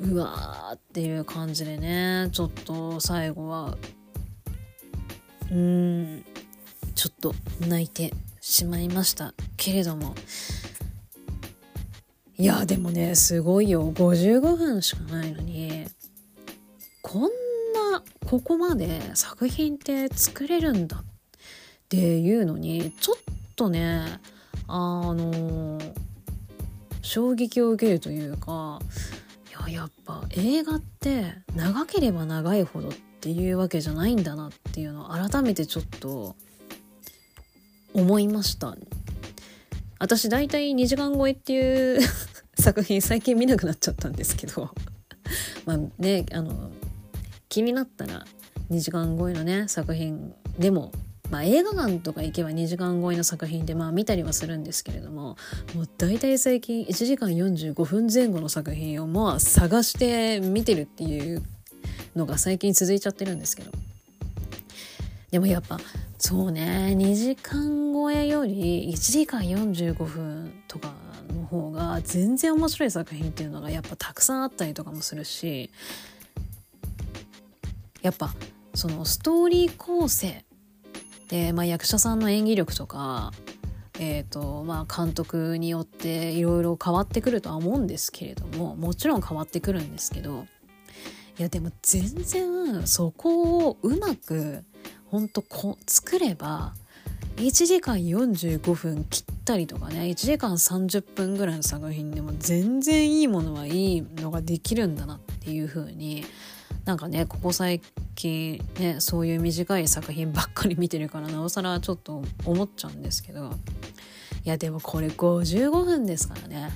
[0.00, 3.76] うわーっていう感じでねちょっと最後は
[5.48, 6.24] うーん
[6.96, 7.36] ちょっと
[7.68, 9.32] 泣いてしまいました。
[9.56, 10.16] けれども。
[12.36, 13.92] いやでもねすごいよ。
[13.92, 15.86] 55分しかないのに
[17.00, 21.04] こんなここまで作品って作れるんだっ
[21.88, 23.16] ていうのにちょっ
[23.54, 24.20] とね
[24.74, 25.78] あの
[27.02, 28.80] 衝撃を受けるというか
[29.68, 36.36] いややっぱ映画って長ければ長いほどっていうわけじゃないんだなっていうのを改めてちょっと
[37.92, 38.74] 思いました
[39.98, 42.00] 私大体2時間超えっていう
[42.58, 44.70] 作品最近見なくなっちゃったんですけど。
[45.66, 46.70] まあねあの
[47.48, 48.24] 気になったら
[48.70, 50.92] 2時間超えのね作品でも
[51.32, 55.38] まあ、映画館とか行けば2時間超えの作品でまあ見たりはするんですけれども
[55.74, 61.42] もう大体最近1時間45分前後の作品をまあ探して見てるっていう
[62.14, 63.72] のが最近続いちゃってるんですけど。
[65.30, 65.78] でもやっぱ
[66.18, 70.92] そうね2時間超えより1時間45分とか
[71.34, 75.70] の方が全然面白い作品っていうのがやっぱたくさんあったりとかもするし
[78.02, 78.34] やっぱ
[78.74, 80.44] そのストーリー構成
[81.28, 83.32] で、まあ、役者さんの演技力とか、
[83.98, 90.46] えーとまあ、監督によっていろいろ変わってくるとは思うんですけれどももちろん変わってくるんですけど
[91.38, 94.64] いやでも全然そこをうまく
[95.06, 96.74] ほんとこ作れば
[97.36, 106.24] 1時間45分切ったりとかね1時間30分ぐらいの作品でも全然いいものはいいのができるんだなっていう風に
[106.84, 107.80] なんかねここ最
[108.14, 113.50] 近ねそういう短い作品ばっかり見てるからなおさらちょっと思っちゃうんですけど
[114.44, 116.70] いやでもこれ55分ですからね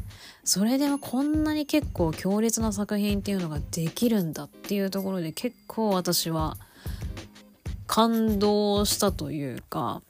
[0.44, 6.56] それでもこんなに結構強烈な作品っていうのができるんだっていうところで結構私は
[7.88, 10.02] 感動したというか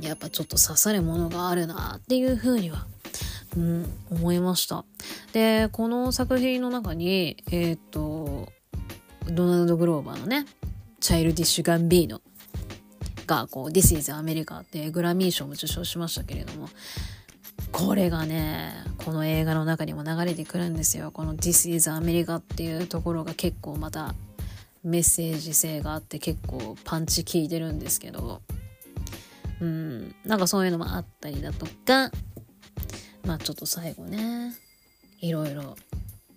[0.00, 2.86] やっぱちょっと刺さるものがあるなっていうふうには、
[3.56, 4.84] うん、思いました。
[5.32, 8.48] でこの作品の中にえっ、と
[9.30, 10.46] ドナルド・グローバーのね、
[11.00, 12.20] チャイルディッシュ・ガンビーノ
[13.26, 16.68] が、こう、This is America ってグラミー賞も受賞しましたけれども、
[17.72, 18.72] これがね、
[19.04, 21.10] この映画の中にも流れてくるんですよ。
[21.10, 24.14] この This is America っていうところが結構また
[24.82, 28.42] メッセージ性があって結構パンチ効いてるんですけど、
[29.60, 32.10] うん、なんかそういうのもあったりだとか、
[33.26, 34.54] まあちょっと最後ね、
[35.20, 35.76] いろいろ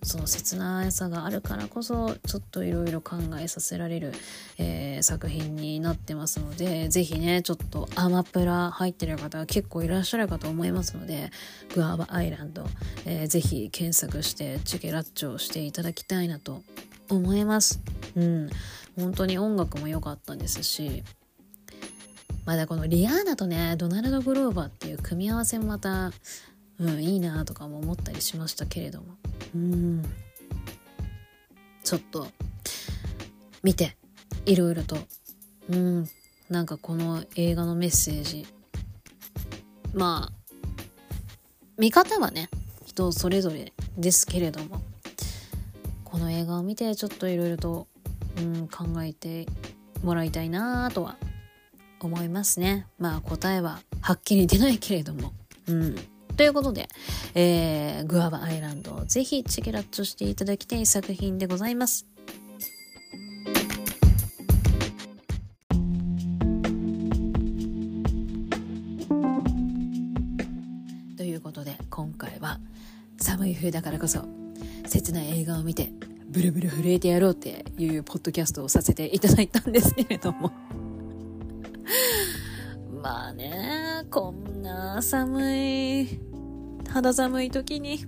[0.07, 4.13] その切なさがあるからこそちょっといろいろ考えさせられる、
[4.57, 11.29] えー、作品になってますので是非ねちょっとアマプラ入ってる方が結構いらっしゃるかと思いますので
[11.75, 12.65] グアバアイランド、
[13.05, 16.63] えー、ぜひ検索してチェケラッチョしていただきたいなと
[17.09, 17.79] 思います。
[18.15, 18.49] うん、
[18.97, 21.03] 本当に音楽も良かったですし
[22.47, 26.11] まだこのリアーナとねドナルド・グローバーっていう組み合わせもまた、
[26.79, 29.17] うん、いいなとかも思ったりしましたけれども。
[29.55, 30.03] うん
[31.83, 32.27] ちょっと
[33.63, 33.95] 見て
[34.45, 34.97] いろいろと
[35.69, 36.09] うん
[36.49, 38.45] なんかこの映画のメッセージ
[39.93, 40.57] まあ
[41.77, 42.49] 見方はね
[42.85, 44.81] 人それぞれですけれども
[46.03, 47.87] この映画を見てちょっといろいろと、
[48.37, 49.45] うん、考えて
[50.03, 51.15] もらいたいなとは
[52.01, 52.85] 思いますね。
[52.99, 55.31] まあ答えははっきり出ないけれども。
[55.67, 55.95] うん。
[56.37, 56.87] ということで、
[57.33, 62.05] えー、グアバアイランドをぜひチェケラッチョしていただきたい作品でございます。
[71.17, 72.59] ということで今回は
[73.19, 74.23] 寒い冬だからこそ
[74.85, 75.89] 切ない映画を見て
[76.29, 80.51] ブルブル震えてやろうっていうポッドキャストをさせていただいたんですけれども
[83.01, 84.46] まあねこん
[84.77, 85.55] な寒
[86.03, 86.19] い。
[86.87, 88.05] 肌寒い時に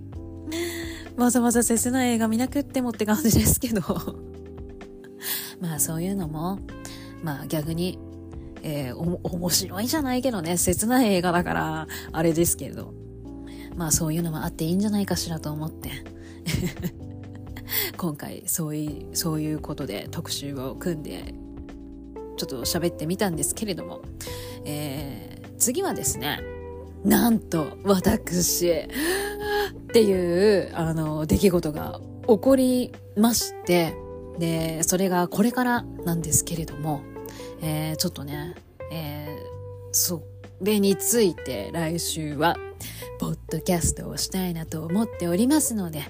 [1.17, 3.81] わざわざ切ない映画見なくってもって感じですけど。
[5.59, 6.59] まあそういうのも
[7.23, 7.97] まあ逆に、
[8.61, 12.93] えー、面白いじゃないけどね切ない映画だからあれですけど。
[13.75, 15.89] まあそういうのもあっていいんじゃないかしらと思って。
[17.97, 21.33] 今回そういうそういうことで特集を組んで
[22.37, 24.01] ちょっと喋ってみたんですけれども、
[24.65, 26.58] えー、次はですね
[27.03, 28.83] なんと私っ
[29.91, 33.95] ていうあの出来事が起こりまして
[34.37, 37.01] でそれがこれからなんですけれども、
[37.61, 38.55] えー、ちょっとね、
[38.91, 40.23] えー、そ
[40.61, 42.55] れについて来週は
[43.19, 46.09] ポッドキャストをしたいなと思っておりますので、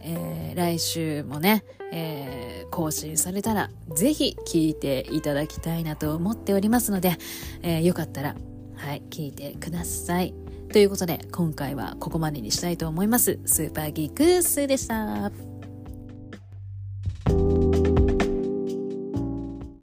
[0.00, 7.16] えー、来週もね、えー、更新されたらぜひ聞いていただきたいなと思っておりますので、
[7.62, 8.34] えー、よかったら、
[8.78, 10.34] はい、聞いてください。
[10.72, 13.38] ということで、今回はここまでにしたいと思います。
[13.44, 15.30] スーパーギークスでした。